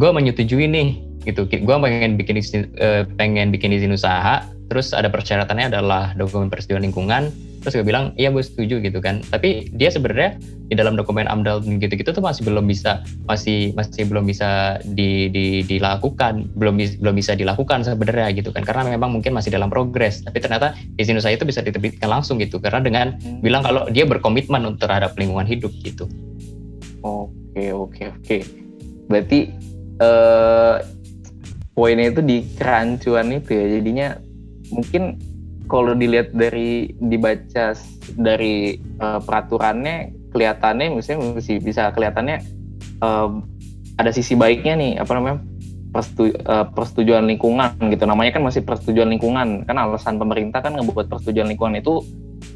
gue 0.00 0.10
menyetujui 0.10 0.64
nih 0.64 1.07
gitu. 1.26 1.48
Gue 1.48 1.74
pengen 1.78 2.14
bikin 2.20 2.38
izin, 2.38 2.68
uh, 2.78 3.02
pengen 3.18 3.50
bikin 3.50 3.74
izin 3.74 3.94
usaha, 3.94 4.44
terus 4.68 4.92
ada 4.92 5.08
persyaratannya 5.08 5.72
adalah 5.72 6.12
dokumen 6.14 6.52
persetujuan 6.52 6.84
lingkungan, 6.84 7.32
terus 7.64 7.74
gue 7.74 7.86
bilang 7.86 8.14
iya 8.20 8.28
gue 8.30 8.44
setuju 8.44 8.78
gitu 8.84 9.00
kan. 9.00 9.24
Tapi 9.32 9.72
dia 9.74 9.90
sebenarnya 9.90 10.38
di 10.68 10.76
dalam 10.76 10.94
dokumen 11.00 11.24
AMDAL 11.24 11.64
gitu-gitu 11.80 12.12
tuh 12.12 12.20
masih 12.20 12.44
belum 12.44 12.68
bisa 12.68 13.00
masih 13.24 13.72
masih 13.72 14.04
belum 14.04 14.28
bisa 14.28 14.78
di, 14.84 15.32
di, 15.32 15.64
dilakukan. 15.64 16.52
Belum 16.54 16.76
belum 16.76 17.14
bisa 17.16 17.32
dilakukan 17.32 17.82
sebenarnya 17.82 18.30
gitu 18.36 18.52
kan. 18.52 18.62
Karena 18.62 18.92
memang 18.92 19.16
mungkin 19.16 19.32
masih 19.32 19.48
dalam 19.48 19.72
progres. 19.72 20.20
Tapi 20.22 20.38
ternyata 20.38 20.76
izin 21.00 21.16
usaha 21.16 21.32
itu 21.32 21.48
bisa 21.48 21.64
diterbitkan 21.64 22.06
langsung 22.12 22.36
gitu. 22.38 22.60
Karena 22.60 22.84
dengan 22.84 23.06
hmm. 23.16 23.40
bilang 23.40 23.64
kalau 23.64 23.88
dia 23.88 24.04
berkomitmen 24.04 24.60
untuk 24.68 24.86
terhadap 24.86 25.16
lingkungan 25.16 25.48
hidup 25.48 25.72
gitu. 25.80 26.04
Oke 27.00 27.72
oke 27.72 28.02
oke. 28.12 28.38
Berarti 29.08 29.48
uh, 30.04 30.84
poinnya 31.78 32.10
itu 32.10 32.18
di 32.26 32.42
kerancuan 32.58 33.30
itu 33.30 33.54
ya. 33.54 33.66
Jadinya 33.78 34.08
mungkin 34.74 35.14
kalau 35.70 35.94
dilihat 35.94 36.34
dari 36.34 36.90
dibaca 36.98 37.78
dari 38.18 38.82
uh, 38.98 39.22
peraturannya 39.22 40.10
kelihatannya 40.34 40.98
misalnya 40.98 41.38
masih 41.38 41.62
bisa 41.62 41.94
kelihatannya 41.94 42.42
uh, 42.98 43.30
ada 43.94 44.10
sisi 44.10 44.34
baiknya 44.34 44.74
nih 44.74 44.92
apa 44.98 45.14
namanya 45.14 45.38
persetu, 45.94 46.34
uh, 46.50 46.66
persetujuan 46.74 47.30
lingkungan 47.30 47.78
gitu. 47.94 48.04
Namanya 48.10 48.34
kan 48.34 48.42
masih 48.42 48.66
persetujuan 48.66 49.14
lingkungan. 49.14 49.62
Kan 49.62 49.78
alasan 49.78 50.18
pemerintah 50.18 50.58
kan 50.58 50.74
ngebuat 50.74 51.06
persetujuan 51.06 51.46
lingkungan 51.46 51.78
itu 51.78 52.02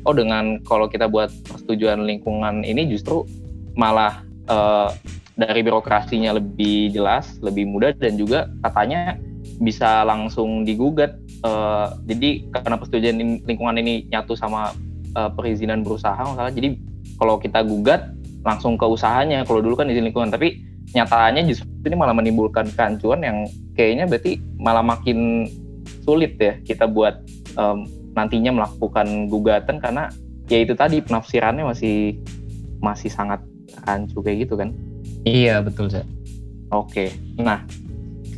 oh 0.03 0.15
dengan 0.15 0.59
kalau 0.67 0.91
kita 0.91 1.07
buat 1.07 1.31
persetujuan 1.47 2.03
lingkungan 2.11 2.67
ini 2.67 2.91
justru 2.91 3.23
malah 3.79 4.27
uh, 4.51 4.91
dari 5.37 5.65
birokrasinya 5.65 6.37
lebih 6.37 6.93
jelas 6.93 7.41
lebih 7.41 7.65
mudah 7.65 7.97
dan 7.97 8.21
juga 8.21 8.53
katanya 8.61 9.17
bisa 9.63 10.03
langsung 10.07 10.63
digugat. 10.67 11.19
Uh, 11.43 11.91
jadi 12.07 12.47
karena 12.55 12.79
persetujuan 12.79 13.43
lingkungan 13.43 13.75
ini 13.83 14.07
nyatu 14.07 14.39
sama 14.39 14.71
uh, 15.19 15.31
perizinan 15.35 15.83
berusaha 15.83 16.15
masalah 16.23 16.55
jadi 16.55 16.79
kalau 17.19 17.43
kita 17.43 17.67
gugat 17.67 18.15
langsung 18.43 18.79
ke 18.79 18.87
usahanya. 18.87 19.43
Kalau 19.47 19.63
dulu 19.63 19.79
kan 19.79 19.91
izin 19.91 20.07
lingkungan 20.07 20.31
tapi 20.31 20.63
nyatanya 20.93 21.43
justru 21.49 21.67
ini 21.89 21.97
malah 21.97 22.15
menimbulkan 22.15 22.69
kehancuran 22.75 23.25
yang 23.25 23.39
kayaknya 23.75 24.05
berarti 24.05 24.39
malah 24.61 24.85
makin 24.85 25.49
sulit 26.05 26.37
ya 26.37 26.59
kita 26.63 26.85
buat 26.85 27.23
um, 27.57 27.89
nantinya 28.13 28.53
melakukan 28.53 29.31
gugatan 29.33 29.81
karena 29.81 30.13
ya 30.53 30.61
itu 30.61 30.77
tadi 30.77 31.01
penafsirannya 31.01 31.65
masih 31.65 32.21
masih 32.85 33.09
sangat 33.09 33.41
rancu 33.89 34.21
kayak 34.21 34.45
gitu 34.47 34.55
kan 34.61 34.75
iya 35.23 35.63
betul 35.63 35.89
sih 35.93 36.05
oke. 36.73 37.13
Nah 37.39 37.63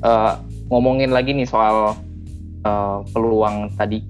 uh, 0.05 0.40
ngomongin 0.68 1.14
lagi 1.14 1.33
nih 1.33 1.49
soal 1.49 1.94
uh, 2.66 2.99
peluang 3.14 3.73
tadi 3.79 4.03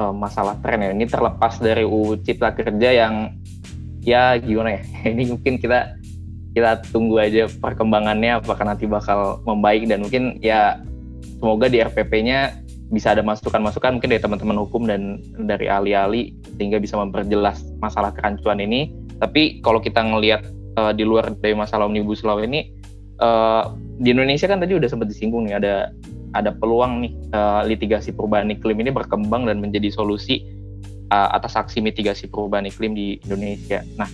uh, 0.00 0.12
masalah 0.12 0.58
tren 0.60 0.82
ya. 0.84 0.90
Ini 0.92 1.06
terlepas 1.06 1.60
dari 1.62 1.86
UU 1.86 2.20
Cipta 2.24 2.52
Kerja 2.52 2.90
yang 2.90 3.36
ya 4.04 4.36
gimana 4.40 4.80
ya? 4.80 4.82
Ini 5.14 5.36
mungkin 5.36 5.60
kita 5.60 5.96
kita 6.50 6.82
tunggu 6.90 7.22
aja 7.22 7.46
perkembangannya 7.46 8.42
apakah 8.42 8.66
nanti 8.66 8.84
bakal 8.90 9.38
membaik. 9.46 9.86
Dan 9.86 10.04
mungkin 10.04 10.40
ya 10.42 10.82
semoga 11.38 11.70
di 11.70 11.78
RPP-nya 11.80 12.58
bisa 12.90 13.14
ada 13.14 13.22
masukan-masukan 13.22 13.96
mungkin 13.96 14.10
dari 14.10 14.18
teman-teman 14.18 14.58
hukum 14.66 14.82
dan 14.90 15.22
dari 15.46 15.70
ahli-ahli 15.70 16.34
sehingga 16.58 16.82
bisa 16.82 16.98
memperjelas 16.98 17.62
masalah 17.78 18.10
kerancuan 18.10 18.58
ini. 18.58 18.90
Tapi 19.22 19.62
kalau 19.62 19.78
kita 19.78 20.02
ngelihat 20.02 20.42
uh, 20.80 20.92
di 20.96 21.04
luar 21.04 21.36
dari 21.36 21.52
masalah 21.52 21.84
omnibus 21.84 22.24
law 22.24 22.40
ini 22.40 22.72
uh, 23.20 23.76
di 24.00 24.16
Indonesia 24.16 24.48
kan 24.48 24.58
tadi 24.58 24.72
udah 24.72 24.88
sempat 24.88 25.12
disinggung 25.12 25.44
nih 25.44 25.60
ada 25.60 25.92
ada 26.32 26.54
peluang 26.56 27.04
nih 27.04 27.12
uh, 27.36 27.62
litigasi 27.68 28.16
perubahan 28.16 28.48
iklim 28.48 28.80
ini 28.80 28.90
berkembang 28.94 29.44
dan 29.44 29.60
menjadi 29.60 29.92
solusi 29.92 30.40
uh, 31.12 31.36
atas 31.36 31.58
aksi 31.58 31.84
mitigasi 31.84 32.30
perubahan 32.30 32.70
iklim 32.70 32.94
di 32.94 33.18
Indonesia. 33.26 33.82
Nah, 33.98 34.08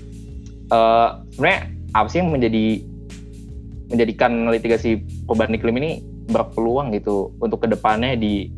uh, 0.73 1.23
sebenarnya 1.37 1.61
apa 1.93 2.09
sih 2.09 2.19
yang 2.25 2.33
menjadi 2.33 2.83
menjadikan 3.93 4.51
litigasi 4.51 5.05
perubahan 5.29 5.55
iklim 5.55 5.77
ini 5.79 5.91
berpeluang 6.27 6.91
gitu 6.97 7.31
untuk 7.39 7.63
ke 7.63 7.71
depannya 7.71 8.19
di 8.19 8.51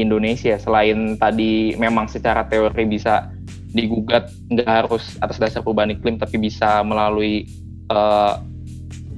Indonesia 0.00 0.56
selain 0.56 1.20
tadi 1.20 1.76
memang 1.76 2.08
secara 2.08 2.48
teori 2.48 2.88
bisa 2.88 3.33
digugat 3.74 4.30
nggak 4.48 4.70
harus 4.70 5.18
atas 5.18 5.36
dasar 5.42 5.60
perubahan 5.60 5.92
iklim 5.92 6.16
tapi 6.16 6.38
bisa 6.38 6.80
melalui 6.86 7.50
uh, 7.90 8.38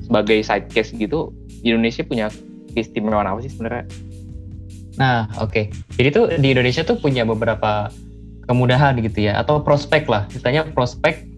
sebagai 0.01 0.41
side 0.41 0.73
case 0.73 0.97
gitu 0.97 1.31
Indonesia 1.61 2.03
punya 2.03 2.33
keistimewaan 2.73 3.29
apa 3.29 3.45
sih 3.45 3.53
sebenarnya? 3.53 3.85
Nah 4.97 5.29
oke 5.39 5.53
okay. 5.53 5.65
jadi 6.01 6.09
tuh 6.11 6.25
di 6.41 6.57
Indonesia 6.57 6.83
tuh 6.83 6.97
punya 6.97 7.29
beberapa 7.29 7.93
kemudahan 8.49 8.97
gitu 9.05 9.29
ya 9.29 9.37
atau 9.37 9.61
prospek 9.61 10.09
lah 10.09 10.25
istilahnya 10.33 10.73
prospek 10.73 11.37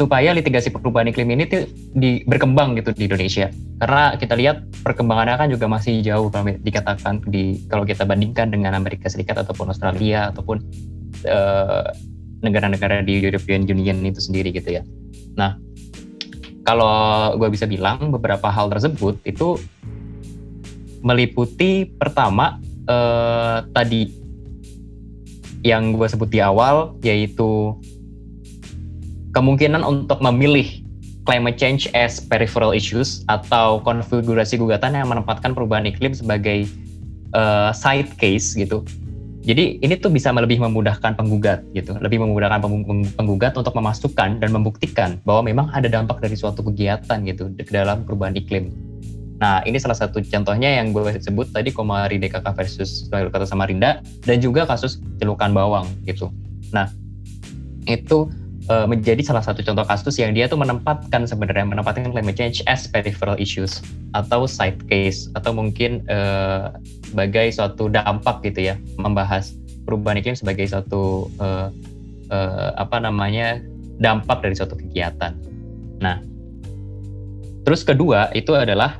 supaya 0.00 0.32
litigasi 0.32 0.72
perubahan 0.72 1.12
iklim 1.12 1.28
ini 1.36 1.44
tuh 1.44 1.68
di, 1.92 2.24
berkembang 2.24 2.72
gitu 2.80 2.96
di 2.96 3.04
Indonesia. 3.04 3.52
Karena 3.76 4.16
kita 4.16 4.32
lihat 4.32 4.64
perkembangannya 4.80 5.36
kan 5.36 5.48
juga 5.52 5.68
masih 5.68 6.00
jauh 6.00 6.32
kalau 6.32 6.48
dikatakan 6.56 7.20
di 7.28 7.60
kalau 7.68 7.84
kita 7.84 8.08
bandingkan 8.08 8.48
dengan 8.48 8.72
Amerika 8.72 9.12
Serikat 9.12 9.44
ataupun 9.44 9.68
Australia 9.68 10.32
ataupun 10.32 10.56
negara 11.28 11.92
negara-negara 12.40 13.04
di 13.04 13.20
European 13.20 13.68
Union 13.68 14.00
itu 14.04 14.20
sendiri 14.20 14.52
gitu 14.52 14.80
ya. 14.80 14.82
Nah, 15.36 15.60
kalau 16.64 17.36
gue 17.36 17.48
bisa 17.52 17.64
bilang 17.64 18.12
beberapa 18.12 18.48
hal 18.48 18.68
tersebut 18.68 19.20
itu 19.24 19.60
meliputi 21.00 21.88
pertama 21.88 22.60
uh, 22.84 23.64
tadi 23.72 24.12
yang 25.60 25.92
gue 25.92 26.08
sebut 26.08 26.28
di 26.28 26.40
awal 26.40 26.96
yaitu 27.04 27.76
kemungkinan 29.36 29.84
untuk 29.84 30.20
memilih 30.24 30.80
climate 31.28 31.60
change 31.60 31.86
as 31.92 32.18
peripheral 32.18 32.72
issues 32.72 33.22
atau 33.28 33.78
konfigurasi 33.84 34.56
gugatan 34.56 34.96
yang 34.96 35.08
menempatkan 35.12 35.52
perubahan 35.52 35.86
iklim 35.86 36.16
sebagai 36.16 36.66
uh, 37.36 37.70
side 37.76 38.16
case 38.16 38.56
gitu. 38.56 38.82
Jadi 39.50 39.82
ini 39.82 39.98
tuh 39.98 40.14
bisa 40.14 40.30
lebih 40.30 40.62
memudahkan 40.62 41.18
penggugat 41.18 41.66
gitu, 41.74 41.98
lebih 41.98 42.22
memudahkan 42.22 42.62
penggugat 43.18 43.58
untuk 43.58 43.74
memasukkan 43.74 44.38
dan 44.38 44.50
membuktikan 44.54 45.18
bahwa 45.26 45.42
memang 45.50 45.66
ada 45.74 45.90
dampak 45.90 46.22
dari 46.22 46.38
suatu 46.38 46.62
kegiatan 46.62 47.18
gitu 47.26 47.50
dalam 47.66 48.06
perubahan 48.06 48.38
iklim. 48.38 48.70
Nah 49.42 49.58
ini 49.66 49.82
salah 49.82 49.98
satu 49.98 50.22
contohnya 50.22 50.78
yang 50.78 50.94
gue 50.94 51.02
sebut 51.18 51.50
tadi 51.50 51.74
Komari 51.74 52.22
DKK 52.22 52.46
versus 52.54 53.10
Kota 53.10 53.42
Samarinda 53.42 53.98
dan 54.22 54.38
juga 54.38 54.70
kasus 54.70 55.02
celukan 55.18 55.50
bawang 55.50 55.90
gitu. 56.06 56.30
Nah 56.70 56.86
itu 57.90 58.30
uh, 58.68 58.84
menjadi 58.84 59.22
salah 59.24 59.40
satu 59.40 59.64
contoh 59.64 59.86
kasus 59.86 60.20
yang 60.20 60.36
dia 60.36 60.50
tuh 60.50 60.60
menempatkan 60.60 61.24
sebenarnya 61.24 61.64
menempatkan 61.64 62.12
climate 62.12 62.36
change 62.36 62.60
as 62.68 62.84
peripheral 62.84 63.38
issues 63.40 63.80
atau 64.12 64.44
side 64.44 64.82
case 64.90 65.30
atau 65.38 65.54
mungkin 65.54 66.04
uh, 66.10 66.74
sebagai 67.08 67.54
suatu 67.54 67.88
dampak 67.88 68.44
gitu 68.44 68.74
ya 68.74 68.74
membahas 69.00 69.56
perubahan 69.88 70.20
iklim 70.20 70.36
sebagai 70.36 70.68
suatu 70.68 71.32
uh, 71.40 71.72
uh, 72.28 72.70
apa 72.76 73.00
namanya 73.00 73.62
dampak 74.00 74.40
dari 74.44 74.56
suatu 74.56 74.76
kegiatan. 74.76 75.36
Nah, 76.00 76.20
terus 77.68 77.84
kedua 77.84 78.32
itu 78.32 78.56
adalah 78.56 78.96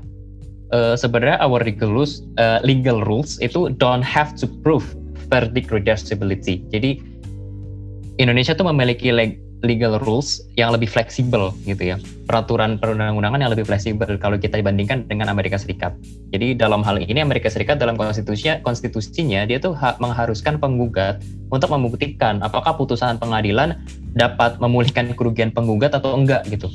uh, 0.73 0.95
sebenarnya 0.97 1.41
our 1.41 1.61
legal 1.65 1.89
rules, 1.93 2.25
uh, 2.37 2.61
legal 2.61 3.01
rules 3.05 3.41
itu 3.41 3.73
don't 3.81 4.05
have 4.05 4.37
to 4.37 4.45
prove 4.61 4.85
verdict 5.33 5.71
reducibility. 5.73 6.61
Jadi 6.69 7.01
Indonesia 8.21 8.53
tuh 8.53 8.69
memiliki 8.69 9.09
legal 9.61 10.01
rules 10.01 10.41
yang 10.57 10.73
lebih 10.73 10.89
fleksibel 10.89 11.53
gitu 11.69 11.95
ya. 11.95 11.97
Peraturan 12.25 12.81
perundang-undangan 12.81 13.41
yang 13.41 13.53
lebih 13.53 13.69
fleksibel 13.69 14.17
kalau 14.17 14.41
kita 14.41 14.57
dibandingkan 14.57 15.05
dengan 15.05 15.29
Amerika 15.29 15.61
Serikat. 15.61 15.93
Jadi 16.33 16.57
dalam 16.57 16.81
hal 16.81 17.01
ini 17.01 17.21
Amerika 17.21 17.53
Serikat 17.53 17.77
dalam 17.77 18.01
konstitusinya 18.01 18.61
konstitusinya 18.65 19.45
dia 19.45 19.61
tuh 19.61 19.77
mengharuskan 19.77 20.57
penggugat 20.57 21.21
untuk 21.53 21.69
membuktikan 21.73 22.41
apakah 22.41 22.77
putusan 22.77 23.21
pengadilan 23.21 23.77
dapat 24.17 24.57
memulihkan 24.63 25.13
kerugian 25.13 25.53
penggugat 25.53 25.93
atau 25.93 26.17
enggak 26.17 26.47
gitu. 26.49 26.71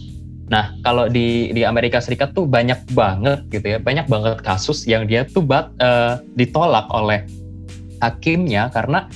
Nah, 0.45 0.77
kalau 0.85 1.09
di 1.09 1.49
di 1.57 1.65
Amerika 1.65 1.97
Serikat 1.97 2.37
tuh 2.37 2.45
banyak 2.45 2.77
banget 2.93 3.49
gitu 3.49 3.65
ya, 3.65 3.77
banyak 3.81 4.05
banget 4.05 4.45
kasus 4.45 4.85
yang 4.85 5.09
dia 5.09 5.25
tuh 5.25 5.41
bat, 5.41 5.73
uh, 5.81 6.21
ditolak 6.37 6.85
oleh 6.93 7.25
hakimnya 7.97 8.69
karena 8.69 9.09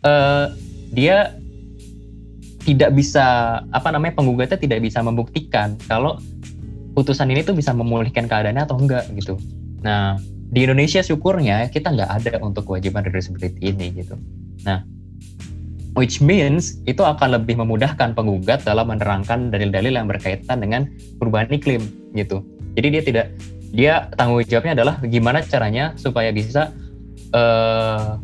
uh, 0.00 0.48
dia 0.96 1.36
tidak 2.66 2.90
bisa 2.98 3.58
apa 3.70 3.88
namanya 3.94 4.18
penggugatnya 4.18 4.58
tidak 4.58 4.82
bisa 4.82 4.98
membuktikan 4.98 5.78
kalau 5.86 6.18
putusan 6.98 7.30
ini 7.30 7.46
tuh 7.46 7.54
bisa 7.54 7.70
memulihkan 7.70 8.26
keadaannya 8.26 8.66
atau 8.66 8.74
enggak 8.74 9.06
gitu. 9.14 9.38
Nah 9.86 10.18
di 10.50 10.66
Indonesia 10.66 10.98
syukurnya 10.98 11.70
kita 11.70 11.94
nggak 11.94 12.10
ada 12.10 12.42
untuk 12.42 12.66
kewajiban 12.66 13.06
reversibility 13.06 13.70
ini 13.70 13.94
gitu. 14.02 14.18
Nah 14.66 14.82
which 15.94 16.18
means 16.18 16.82
itu 16.90 17.06
akan 17.06 17.38
lebih 17.38 17.54
memudahkan 17.62 18.18
penggugat 18.18 18.66
dalam 18.66 18.90
menerangkan 18.90 19.54
dalil-dalil 19.54 19.94
yang 19.94 20.10
berkaitan 20.10 20.58
dengan 20.58 20.90
perubahan 21.22 21.46
iklim 21.54 21.86
gitu. 22.18 22.42
Jadi 22.74 22.86
dia 22.90 23.02
tidak 23.06 23.26
dia 23.70 23.94
tanggung 24.18 24.42
jawabnya 24.42 24.74
adalah 24.82 24.98
gimana 25.06 25.38
caranya 25.46 25.94
supaya 25.94 26.34
bisa 26.34 26.74
uh, 27.30 28.18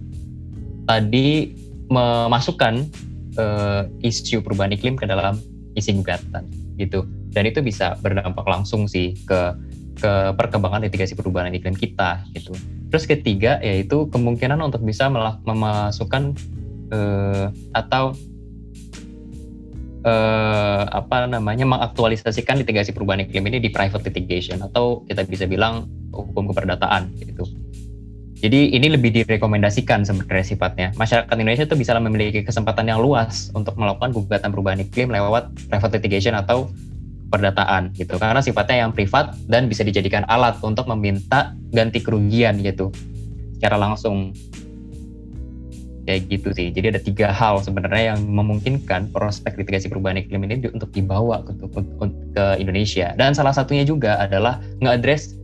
tadi 0.91 1.55
memasukkan 1.93 2.89
uh, 3.37 3.89
isu 4.03 4.41
perubahan 4.43 4.73
iklim 4.75 4.95
ke 4.99 5.05
dalam 5.09 5.39
isi 5.77 5.97
gugatan 5.97 6.49
gitu. 6.77 7.05
Dan 7.33 7.49
itu 7.49 7.65
bisa 7.65 7.97
berdampak 8.01 8.45
langsung 8.45 8.85
sih 8.89 9.17
ke 9.25 9.57
ke 9.97 10.35
perkembangan 10.35 10.83
litigasi 10.85 11.15
perubahan 11.15 11.53
iklim 11.55 11.77
kita 11.77 12.27
gitu. 12.35 12.53
Terus 12.93 13.05
ketiga 13.09 13.61
yaitu 13.65 14.09
kemungkinan 14.11 14.61
untuk 14.61 14.85
bisa 14.85 15.09
memasukkan 15.47 16.37
uh, 16.93 17.47
atau 17.73 18.13
uh, 20.05 20.85
apa 20.91 21.31
namanya 21.31 21.65
mengaktualisasikan 21.65 22.61
litigasi 22.61 22.93
perubahan 22.93 23.25
iklim 23.25 23.47
ini 23.49 23.59
di 23.63 23.71
private 23.71 24.05
litigation 24.11 24.61
atau 24.61 25.07
kita 25.09 25.25
bisa 25.25 25.47
bilang 25.49 25.89
hukum 26.13 26.51
keperdataan 26.51 27.15
gitu 27.23 27.47
jadi 28.43 28.75
ini 28.75 28.99
lebih 28.99 29.15
direkomendasikan 29.15 30.03
sebenarnya 30.03 30.43
sifatnya. 30.43 30.91
Masyarakat 30.99 31.31
Indonesia 31.39 31.63
itu 31.63 31.79
bisa 31.79 31.95
memiliki 31.95 32.43
kesempatan 32.43 32.91
yang 32.91 32.99
luas 32.99 33.55
untuk 33.55 33.79
melakukan 33.79 34.11
gugatan 34.11 34.51
perubahan 34.51 34.83
iklim 34.83 35.15
lewat 35.15 35.55
private 35.71 36.03
litigation 36.03 36.35
atau 36.35 36.67
perdataan 37.31 37.95
gitu. 37.95 38.19
Karena 38.19 38.43
sifatnya 38.43 38.83
yang 38.83 38.91
privat 38.91 39.39
dan 39.47 39.71
bisa 39.71 39.87
dijadikan 39.87 40.27
alat 40.27 40.59
untuk 40.67 40.91
meminta 40.91 41.55
ganti 41.71 42.03
kerugian 42.03 42.59
gitu. 42.67 42.91
Secara 43.63 43.79
langsung. 43.79 44.35
Kayak 46.03 46.35
gitu 46.35 46.51
sih. 46.51 46.75
Jadi 46.75 46.99
ada 46.99 46.99
tiga 46.99 47.31
hal 47.31 47.63
sebenarnya 47.63 48.19
yang 48.19 48.27
memungkinkan 48.27 49.15
prospek 49.15 49.55
litigasi 49.55 49.87
perubahan 49.87 50.19
iklim 50.19 50.43
ini 50.51 50.67
untuk 50.75 50.91
dibawa 50.91 51.47
ke, 51.47 51.55
ke, 51.63 51.79
ke 52.35 52.45
Indonesia. 52.59 53.15
Dan 53.15 53.39
salah 53.39 53.55
satunya 53.55 53.87
juga 53.87 54.19
adalah 54.19 54.59
nge-address 54.83 55.39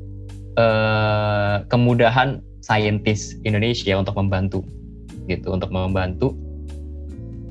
uh, 0.59 1.63
kemudahan 1.71 2.43
saintis 2.61 3.39
Indonesia 3.47 3.95
untuk 3.97 4.15
membantu 4.19 4.61
gitu 5.29 5.53
untuk 5.53 5.69
membantu 5.69 6.35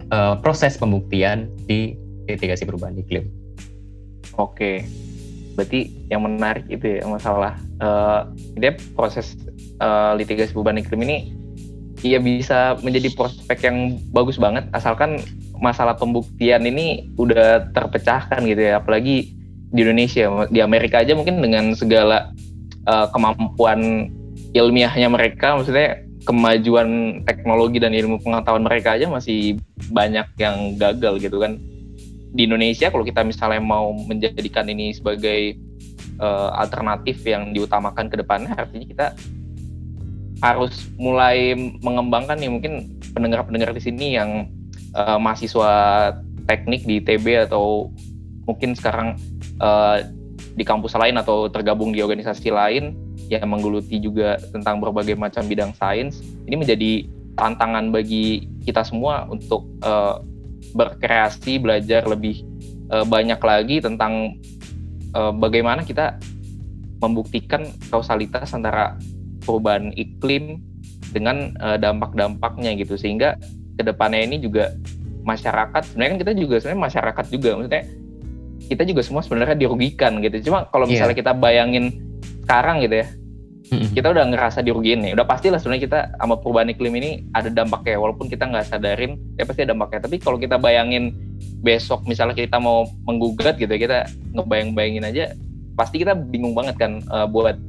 uh, 0.09 0.35
proses 0.41 0.75
pembuktian 0.75 1.47
di 1.69 1.93
litigasi 2.27 2.65
perubahan 2.67 2.97
iklim. 2.97 3.29
Oke, 4.35 4.83
berarti 5.57 5.89
yang 6.11 6.25
menarik 6.25 6.65
itu 6.67 6.99
ya 6.99 7.05
masalah 7.07 7.57
uh, 7.79 8.29
dia 8.57 8.75
proses 8.93 9.37
uh, 9.81 10.13
litigasi 10.17 10.53
perubahan 10.53 10.81
iklim 10.81 11.01
ini 11.05 11.17
ia 12.05 12.21
bisa 12.21 12.77
menjadi 12.85 13.09
prospek 13.17 13.65
yang 13.65 13.97
bagus 14.13 14.37
banget 14.37 14.69
asalkan 14.77 15.17
masalah 15.57 15.97
pembuktian 15.97 16.61
ini 16.61 17.09
udah 17.17 17.73
terpecahkan 17.73 18.45
gitu 18.45 18.61
ya 18.69 18.77
apalagi 18.77 19.33
di 19.73 19.79
Indonesia 19.81 20.29
di 20.53 20.61
Amerika 20.61 21.01
aja 21.01 21.17
mungkin 21.17 21.41
dengan 21.41 21.73
segala 21.73 22.29
uh, 22.85 23.09
kemampuan 23.09 24.13
ilmiahnya 24.57 25.07
mereka 25.07 25.57
maksudnya 25.57 26.01
kemajuan 26.27 27.21
teknologi 27.23 27.79
dan 27.79 27.95
ilmu 27.95 28.19
pengetahuan 28.19 28.67
mereka 28.67 28.99
aja 28.99 29.07
masih 29.07 29.61
banyak 29.93 30.27
yang 30.35 30.75
gagal 30.75 31.23
gitu 31.23 31.39
kan. 31.39 31.55
Di 32.35 32.43
Indonesia 32.43 32.91
kalau 32.91 33.07
kita 33.07 33.23
misalnya 33.23 33.63
mau 33.63 33.95
menjadikan 33.95 34.67
ini 34.67 34.91
sebagai 34.91 35.55
uh, 36.19 36.51
alternatif 36.59 37.23
yang 37.23 37.55
diutamakan 37.55 38.11
ke 38.11 38.19
depannya 38.19 38.53
artinya 38.57 38.85
kita 38.85 39.07
harus 40.43 40.85
mulai 41.01 41.57
mengembangkan 41.81 42.37
nih 42.37 42.51
mungkin 42.51 42.73
pendengar-pendengar 43.15 43.73
di 43.73 43.81
sini 43.81 44.13
yang 44.13 44.45
uh, 44.93 45.17
mahasiswa 45.17 45.71
teknik 46.45 46.85
di 46.85 47.01
ITB 47.01 47.49
atau 47.49 47.89
mungkin 48.45 48.77
sekarang 48.77 49.17
uh, 49.57 50.05
di 50.53 50.61
kampus 50.61 50.93
lain 50.93 51.17
atau 51.17 51.49
tergabung 51.49 51.89
di 51.89 52.05
organisasi 52.05 52.53
lain 52.53 52.93
yang 53.27 53.43
menggeluti 53.47 53.99
juga 53.99 54.39
tentang 54.51 54.79
berbagai 54.79 55.19
macam 55.19 55.43
bidang 55.45 55.75
sains 55.75 56.23
ini 56.47 56.55
menjadi 56.55 56.91
tantangan 57.37 57.93
bagi 57.93 58.49
kita 58.65 58.81
semua 58.81 59.29
untuk 59.29 59.67
uh, 59.85 60.19
berkreasi, 60.73 61.61
belajar 61.61 62.03
lebih 62.09 62.43
uh, 62.89 63.05
banyak 63.05 63.37
lagi 63.39 63.77
tentang 63.79 64.41
uh, 65.13 65.31
bagaimana 65.31 65.85
kita 65.85 66.17
membuktikan 66.97 67.69
kausalitas 67.93 68.51
antara 68.57 68.97
perubahan 69.45 69.93
iklim 69.93 70.59
dengan 71.13 71.53
uh, 71.61 71.77
dampak-dampaknya 71.77 72.73
gitu 72.75 72.97
sehingga 72.97 73.37
ke 73.77 73.85
depannya 73.85 74.25
ini 74.25 74.41
juga 74.41 74.73
masyarakat 75.23 75.93
sebenarnya 75.93 76.11
kan 76.17 76.19
kita 76.25 76.33
juga 76.33 76.55
sebenarnya 76.57 76.83
masyarakat 76.89 77.25
juga 77.29 77.49
maksudnya 77.53 77.83
kita 78.67 78.83
juga 78.83 79.01
semua 79.05 79.21
sebenarnya 79.23 79.55
dirugikan 79.55 80.19
gitu 80.19 80.51
cuma 80.51 80.67
kalau 80.73 80.89
misalnya 80.89 81.13
yeah. 81.13 81.21
kita 81.21 81.31
bayangin 81.37 81.85
sekarang 82.47 82.79
gitu 82.79 83.03
ya 83.03 83.07
kita 83.67 84.15
udah 84.15 84.23
ngerasa 84.31 84.63
dirugiin 84.63 85.03
nih. 85.03 85.12
Udah 85.12 85.27
pastilah 85.27 85.60
sebenarnya 85.60 85.83
kita 85.83 85.99
sama 86.15 86.39
perubahan 86.39 86.71
iklim 86.71 86.93
ini 86.95 87.27
ada 87.36 87.51
dampaknya 87.51 87.99
walaupun 87.99 88.31
kita 88.31 88.47
nggak 88.47 88.63
sadarin 88.63 89.19
ya 89.36 89.43
pasti 89.43 89.67
ada 89.67 89.75
dampaknya. 89.75 90.07
Tapi 90.07 90.15
kalau 90.23 90.38
kita 90.39 90.55
bayangin 90.55 91.12
besok 91.60 92.07
misalnya 92.07 92.38
kita 92.38 92.57
mau 92.63 92.88
menggugat 93.03 93.60
gitu 93.60 93.67
ya, 93.67 93.79
kita 93.79 93.97
ngebayang-bayangin 94.39 95.03
aja 95.03 95.23
pasti 95.77 96.01
kita 96.01 96.17
bingung 96.17 96.57
banget 96.57 96.79
kan 96.79 97.03
uh, 97.12 97.27
buat 97.29 97.60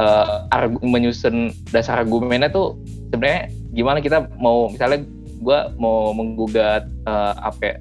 uh, 0.00 0.48
menyusun 0.82 1.54
dasar 1.70 2.02
argumennya 2.02 2.50
tuh 2.50 2.74
sebenarnya 3.14 3.52
gimana 3.70 3.98
kita 4.02 4.26
mau 4.40 4.66
misalnya 4.72 5.06
gue 5.42 5.58
mau 5.78 6.10
menggugat 6.16 6.88
uh, 7.06 7.34
apa 7.38 7.62
ya, 7.62 7.76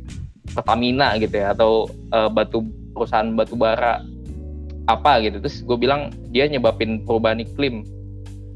Pertamina 0.52 1.16
gitu 1.18 1.40
ya 1.40 1.56
atau 1.56 1.88
uh, 2.12 2.28
batu 2.28 2.68
perusahaan 2.92 3.32
batu 3.32 3.56
bara 3.56 4.04
apa 4.90 5.22
gitu. 5.22 5.38
Terus 5.42 5.62
gue 5.62 5.78
bilang 5.78 6.14
dia 6.34 6.48
nyebabin 6.50 7.04
perubahan 7.06 7.42
iklim. 7.42 7.86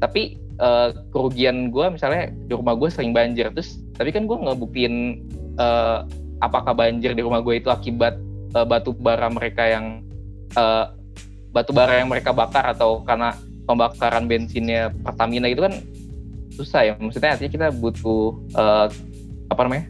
Tapi 0.02 0.38
uh, 0.60 0.92
kerugian 1.12 1.70
gue 1.70 1.86
misalnya 1.92 2.32
di 2.32 2.52
rumah 2.52 2.74
gue 2.74 2.88
sering 2.90 3.12
banjir. 3.12 3.52
Terus 3.52 3.78
tapi 3.96 4.12
kan 4.12 4.28
gue 4.28 4.36
ngebuktiin 4.36 5.24
uh, 5.60 6.04
apakah 6.40 6.76
banjir 6.76 7.16
di 7.16 7.22
rumah 7.24 7.40
gue 7.40 7.60
itu 7.60 7.68
akibat 7.72 8.18
uh, 8.56 8.66
batu 8.66 8.92
bara 8.92 9.28
mereka 9.32 9.64
yang 9.64 10.04
uh, 10.56 10.92
batu 11.52 11.72
bara 11.72 12.00
yang 12.00 12.12
mereka 12.12 12.36
bakar 12.36 12.68
atau 12.68 13.00
karena 13.04 13.32
pembakaran 13.64 14.28
bensinnya 14.28 14.92
Pertamina 15.02 15.48
itu 15.48 15.64
kan 15.64 15.74
susah 16.52 16.92
ya. 16.92 16.94
Maksudnya 17.00 17.36
artinya 17.36 17.52
kita 17.52 17.68
butuh 17.72 18.36
uh, 18.56 18.88
apa 19.46 19.62
namanya 19.62 19.86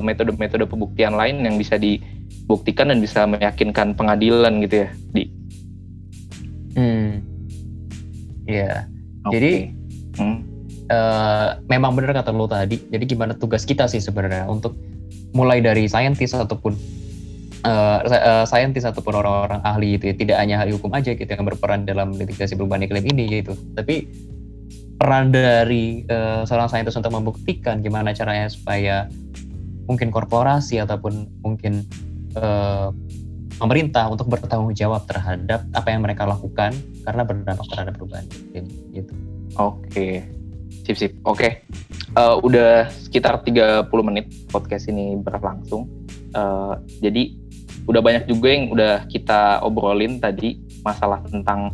metode-metode 0.00 0.64
uh, 0.64 0.70
pembuktian 0.72 1.12
lain 1.12 1.44
yang 1.44 1.60
bisa 1.60 1.76
dibuktikan 1.76 2.88
dan 2.88 2.96
bisa 2.96 3.28
meyakinkan 3.28 3.92
pengadilan 3.92 4.64
gitu 4.64 4.88
ya. 4.88 4.90
Di 5.12 5.35
Hmm. 6.76 7.24
Iya. 8.46 8.86
Okay. 9.26 9.32
Jadi 9.34 9.52
hmm. 10.20 10.38
uh, 10.92 11.48
memang 11.66 11.96
benar 11.96 12.12
kata 12.14 12.30
lo 12.30 12.46
tadi. 12.46 12.78
Jadi 12.92 13.04
gimana 13.08 13.32
tugas 13.34 13.64
kita 13.64 13.88
sih 13.88 13.98
sebenarnya 13.98 14.46
untuk 14.46 14.76
mulai 15.34 15.64
dari 15.64 15.88
saintis 15.90 16.36
ataupun 16.36 16.76
uh, 17.66 17.98
uh, 18.04 18.44
saintis 18.46 18.86
ataupun 18.86 19.18
orang-orang 19.18 19.60
ahli 19.64 19.96
itu 19.98 20.12
ya. 20.12 20.14
tidak 20.14 20.36
hanya 20.38 20.62
ahli 20.62 20.76
hukum 20.76 20.92
aja 20.94 21.16
gitu 21.16 21.26
yang 21.26 21.44
berperan 21.48 21.88
dalam 21.88 22.14
litigasi 22.14 22.54
perubahan 22.54 22.84
iklim 22.84 23.04
ini 23.08 23.42
gitu. 23.42 23.56
Tapi 23.74 24.06
peran 24.96 25.32
dari 25.32 26.06
uh, 26.08 26.46
seorang 26.46 26.68
saintis 26.72 26.96
untuk 26.96 27.12
membuktikan 27.12 27.84
gimana 27.84 28.16
caranya 28.16 28.48
supaya 28.48 29.10
mungkin 29.86 30.10
korporasi 30.10 30.82
ataupun 30.82 31.28
mungkin 31.44 31.86
uh, 32.34 32.90
pemerintah 33.56 34.08
untuk 34.12 34.28
bertanggung 34.28 34.76
jawab 34.76 35.08
terhadap 35.08 35.64
apa 35.72 35.88
yang 35.88 36.04
mereka 36.04 36.28
lakukan 36.28 36.76
karena 37.04 37.22
berdampak 37.24 37.66
terhadap 37.72 37.94
perubahan 37.96 38.26
iklim 38.28 38.66
gitu. 38.92 39.12
Oke. 39.56 40.24
Sip 40.84 40.96
sip. 40.96 41.12
Oke. 41.24 41.64
Uh, 42.14 42.38
udah 42.44 42.88
sekitar 42.92 43.40
30 43.42 43.88
menit 44.06 44.30
podcast 44.52 44.86
ini 44.92 45.16
berlangsung. 45.18 45.88
Uh, 46.36 46.76
jadi 47.00 47.32
udah 47.86 48.02
banyak 48.02 48.24
juga 48.28 48.48
yang 48.50 48.64
udah 48.70 48.94
kita 49.08 49.62
obrolin 49.62 50.18
tadi 50.18 50.58
masalah 50.82 51.22
tentang 51.26 51.72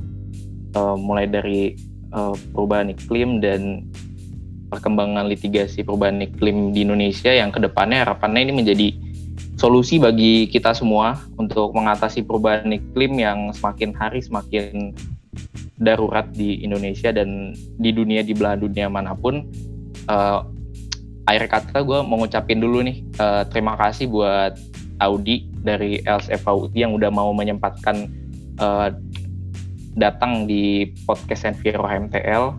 uh, 0.77 0.97
mulai 0.97 1.27
dari 1.27 1.75
uh, 2.13 2.37
perubahan 2.53 2.93
iklim 2.93 3.41
dan 3.41 3.89
perkembangan 4.73 5.29
litigasi 5.29 5.85
perubahan 5.85 6.25
iklim 6.25 6.73
di 6.73 6.85
Indonesia 6.89 7.29
yang 7.29 7.53
ke 7.53 7.61
depannya 7.61 8.09
harapannya 8.09 8.49
ini 8.49 8.53
menjadi 8.57 8.89
solusi 9.63 10.03
bagi 10.03 10.51
kita 10.51 10.75
semua 10.75 11.23
untuk 11.39 11.71
mengatasi 11.71 12.27
perubahan 12.27 12.67
iklim 12.67 13.15
yang 13.15 13.55
semakin 13.55 13.95
hari 13.95 14.19
semakin 14.19 14.91
darurat 15.79 16.27
di 16.35 16.67
Indonesia 16.67 17.15
dan 17.15 17.55
di 17.79 17.95
dunia 17.95 18.27
di 18.27 18.35
belahan 18.35 18.67
dunia 18.67 18.91
mana 18.91 19.15
pun. 19.15 19.47
Uh, 20.11 20.43
akhir 21.31 21.47
kata 21.47 21.87
gue 21.87 22.03
mau 22.03 22.19
ngucapin 22.19 22.59
dulu 22.59 22.83
nih 22.83 23.07
uh, 23.23 23.47
terima 23.47 23.79
kasih 23.79 24.11
buat 24.11 24.59
Audi 24.99 25.47
dari 25.63 26.03
LSFAUT 26.03 26.75
yang 26.75 26.99
udah 26.99 27.15
mau 27.15 27.31
menyempatkan 27.31 28.11
uh, 28.59 28.91
datang 29.95 30.51
di 30.51 30.91
podcast 31.07 31.47
Enviro 31.47 31.87
HMTL. 31.87 32.59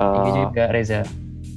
Uh, 0.00 0.24
Ini 0.24 0.30
juga 0.48 0.64
Reza. 0.72 1.04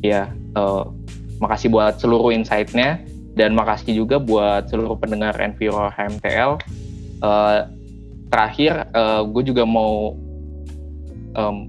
Ya, 0.03 0.35
uh, 0.59 0.91
makasih 1.39 1.71
buat 1.71 1.95
seluruh 2.03 2.35
insight-nya 2.35 3.14
dan 3.35 3.51
makasih 3.51 3.99
juga 3.99 4.17
buat 4.17 4.71
seluruh 4.71 4.95
pendengar 4.95 5.35
Enviro 5.37 5.91
HMTL. 5.91 6.59
Uh, 7.19 7.67
terakhir, 8.31 8.87
uh, 8.95 9.27
gue 9.27 9.43
juga 9.43 9.67
mau 9.67 10.15
um, 11.35 11.67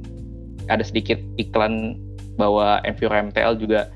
ada 0.71 0.83
sedikit 0.87 1.19
iklan 1.37 1.99
bahwa 2.39 2.79
Enviro 2.87 3.13
HMTL 3.13 3.59
juga 3.59 3.91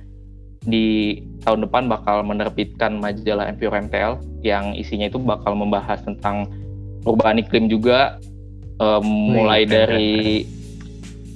di 0.66 1.16
tahun 1.40 1.64
depan 1.64 1.88
bakal 1.88 2.20
menerbitkan 2.26 3.00
majalah 3.00 3.48
Enviro 3.48 3.72
HMTL 3.72 4.20
yang 4.44 4.76
isinya 4.76 5.08
itu 5.08 5.16
bakal 5.16 5.56
membahas 5.56 6.02
tentang 6.04 6.50
perubahan 7.00 7.40
iklim 7.40 7.70
juga, 7.70 8.20
um, 8.82 9.06
mulai 9.40 9.64
dari 9.64 10.44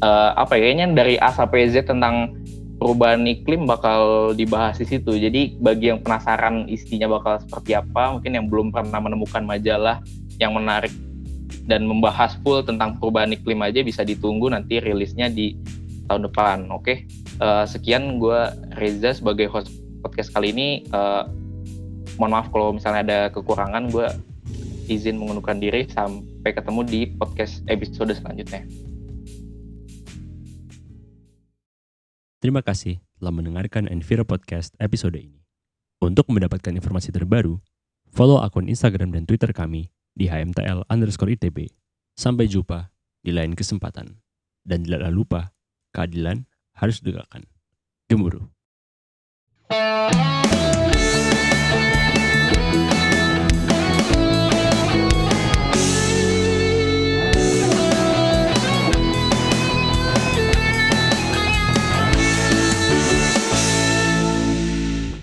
uh, 0.05 0.37
apa 0.37 0.59
ya, 0.59 0.69
kayaknya 0.69 0.87
dari 0.93 1.15
A 1.23 1.33
sampai 1.33 1.71
Z 1.73 1.89
tentang 1.89 2.37
perubahan 2.85 3.25
iklim 3.25 3.65
bakal 3.65 4.37
dibahas 4.37 4.77
di 4.77 4.85
situ. 4.85 5.17
Jadi 5.17 5.57
bagi 5.57 5.89
yang 5.89 6.05
penasaran 6.05 6.69
isinya 6.69 7.09
bakal 7.09 7.41
seperti 7.41 7.73
apa, 7.73 8.13
mungkin 8.13 8.37
yang 8.37 8.47
belum 8.53 8.77
pernah 8.77 9.01
menemukan 9.01 9.41
majalah 9.41 10.05
yang 10.37 10.53
menarik 10.53 10.93
dan 11.65 11.89
membahas 11.89 12.37
full 12.45 12.61
tentang 12.61 13.01
perubahan 13.01 13.33
iklim 13.33 13.65
aja 13.65 13.81
bisa 13.81 14.05
ditunggu 14.05 14.53
nanti 14.53 14.85
rilisnya 14.85 15.33
di 15.33 15.57
tahun 16.13 16.29
depan. 16.29 16.69
Oke, 16.77 17.09
uh, 17.41 17.65
sekian 17.65 18.21
gue 18.21 18.53
Reza 18.77 19.17
sebagai 19.17 19.49
host 19.49 19.73
podcast 20.05 20.37
kali 20.37 20.53
ini. 20.53 20.85
Uh, 20.93 21.25
mohon 22.21 22.37
maaf 22.37 22.53
kalau 22.53 22.77
misalnya 22.77 23.01
ada 23.01 23.21
kekurangan, 23.33 23.89
gue 23.89 24.13
izin 24.93 25.17
mengundurkan 25.17 25.57
diri 25.57 25.89
sampai 25.89 26.53
ketemu 26.53 26.81
di 26.85 27.01
podcast 27.17 27.65
episode 27.73 28.13
selanjutnya. 28.13 28.84
Terima 32.45 32.61
kasih 32.61 33.01
telah 33.17 33.33
mendengarkan 33.33 33.89
Enviro 33.89 34.21
Podcast 34.29 34.77
episode 34.77 35.17
ini. 35.17 35.49
Untuk 36.05 36.29
mendapatkan 36.29 36.77
informasi 36.77 37.09
terbaru, 37.09 37.57
follow 38.13 38.37
akun 38.37 38.69
Instagram 38.69 39.17
dan 39.17 39.25
Twitter 39.25 39.49
kami 39.57 39.89
di 40.13 40.29
hmtl 40.29 40.85
underscore 40.93 41.33
itb. 41.33 41.73
Sampai 42.13 42.45
jumpa 42.53 42.93
di 43.25 43.33
lain 43.33 43.57
kesempatan. 43.57 44.21
Dan 44.61 44.85
janganlah 44.85 45.09
lupa, 45.09 45.41
keadilan 45.97 46.45
harus 46.77 47.01
ditegakkan. 47.01 47.49
Gemuruh. 48.13 48.45